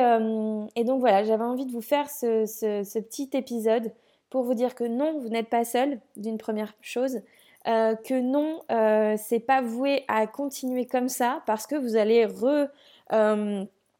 donc 0.85 1.01
voilà, 1.01 1.25
j'avais 1.25 1.43
envie 1.43 1.65
de 1.65 1.73
vous 1.73 1.81
faire 1.81 2.09
ce, 2.09 2.99
petit 2.99 3.29
épisode 3.33 3.91
pour 4.29 4.43
vous 4.43 4.53
dire 4.53 4.75
que 4.75 4.85
non, 4.85 5.19
vous 5.19 5.27
n'êtes 5.27 5.49
pas 5.49 5.65
seul, 5.65 5.99
d'une 6.15 6.37
première 6.37 6.73
chose. 6.79 7.19
que 7.65 8.21
non, 8.21 8.61
c'est 9.17 9.41
pas 9.41 9.61
voué 9.61 10.05
à 10.07 10.25
continuer 10.25 10.85
comme 10.85 11.09
ça 11.09 11.43
parce 11.45 11.67
que 11.67 11.75
vous 11.75 11.97
allez 11.97 12.25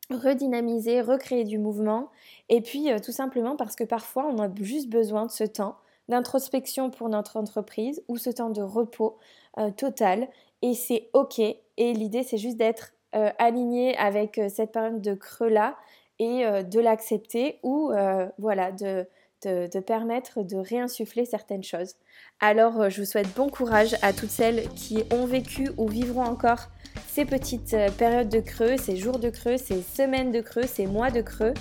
redynamiser, 0.09 1.01
recréer 1.01 1.43
du 1.43 1.57
mouvement. 1.57 2.11
Et 2.47 2.61
puis 2.61 2.87
tout 3.03 3.11
simplement 3.11 3.57
parce 3.57 3.75
que 3.75 3.83
parfois 3.83 4.25
on 4.25 4.39
a 4.39 4.47
juste 4.61 4.87
besoin 4.89 5.25
de 5.25 5.31
ce 5.31 5.43
temps 5.43 5.75
d'introspection 6.09 6.89
pour 6.89 7.09
notre 7.09 7.37
entreprise 7.37 8.03
ou 8.07 8.17
ce 8.17 8.29
temps 8.29 8.49
de 8.49 8.61
repos 8.61 9.17
euh, 9.57 9.71
total. 9.71 10.27
Et 10.61 10.73
c'est 10.73 11.09
OK. 11.13 11.39
Et 11.39 11.93
l'idée, 11.93 12.23
c'est 12.23 12.37
juste 12.37 12.57
d'être 12.57 12.93
euh, 13.15 13.29
aligné 13.37 13.95
avec 13.97 14.37
euh, 14.37 14.49
cette 14.49 14.71
période 14.71 15.01
de 15.01 15.13
creux-là 15.13 15.75
et 16.19 16.45
de 16.63 16.79
l'accepter 16.79 17.59
ou 17.61 17.91
voilà, 18.39 18.71
de, 18.71 19.05
de, 19.45 19.69
de, 19.71 19.79
permettre 19.79 20.41
de 20.41 20.57
réinsuffler 20.57 21.25
certaines 21.25 21.61
choses. 21.61 21.93
Alors, 22.39 22.89
je 22.89 23.01
vous 23.01 23.05
souhaite 23.05 23.31
bon 23.35 23.49
courage 23.49 23.95
à 24.01 24.13
toutes 24.13 24.31
celles 24.31 24.67
qui 24.69 25.03
ont 25.13 25.27
vécu 25.27 25.69
ou 25.77 25.87
vivront 25.87 26.23
encore 26.23 26.69
ces 27.05 27.23
petites 27.23 27.77
périodes 27.99 28.29
de 28.29 28.39
creux, 28.39 28.77
ces 28.77 28.97
jours 28.97 29.19
de 29.19 29.29
creux, 29.29 29.57
ces 29.57 29.83
semaines 29.83 30.31
de 30.31 30.41
creux, 30.41 30.63
ces 30.65 30.87
mois 30.87 31.11
de 31.11 31.21
creux. 31.21 31.53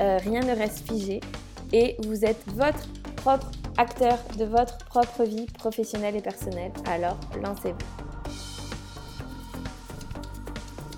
rien 0.00 0.40
ne 0.40 0.56
reste 0.56 0.90
figé 0.90 1.20
et 1.72 1.94
vous 2.00 2.24
êtes 2.24 2.42
votre 2.48 2.88
propre 3.20 3.50
acteur 3.76 4.18
de 4.38 4.44
votre 4.44 4.78
propre 4.86 5.24
vie 5.24 5.46
professionnelle 5.46 6.16
et 6.16 6.20
personnelle. 6.20 6.72
Alors, 6.86 7.16
lancez-vous. 7.42 7.78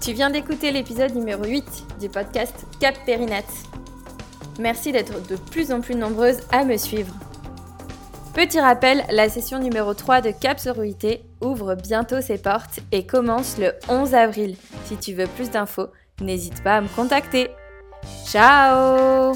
Tu 0.00 0.12
viens 0.12 0.30
d'écouter 0.30 0.72
l'épisode 0.72 1.14
numéro 1.14 1.44
8 1.44 1.64
du 2.00 2.08
podcast 2.08 2.66
Cap 2.80 2.94
Périnat. 3.06 3.42
Merci 4.58 4.92
d'être 4.92 5.26
de 5.28 5.36
plus 5.36 5.70
en 5.72 5.80
plus 5.80 5.94
nombreuses 5.94 6.40
à 6.50 6.64
me 6.64 6.76
suivre. 6.76 7.14
Petit 8.34 8.60
rappel, 8.60 9.04
la 9.10 9.28
session 9.28 9.58
numéro 9.58 9.94
3 9.94 10.22
de 10.22 10.30
Cap 10.30 10.58
Sororité 10.58 11.22
ouvre 11.40 11.74
bientôt 11.74 12.20
ses 12.20 12.38
portes 12.38 12.80
et 12.90 13.06
commence 13.06 13.58
le 13.58 13.74
11 13.88 14.14
avril. 14.14 14.56
Si 14.86 14.96
tu 14.96 15.12
veux 15.12 15.26
plus 15.26 15.50
d'infos, 15.50 15.88
n'hésite 16.20 16.62
pas 16.64 16.76
à 16.76 16.80
me 16.80 16.88
contacter. 16.88 17.50
Ciao 18.26 19.34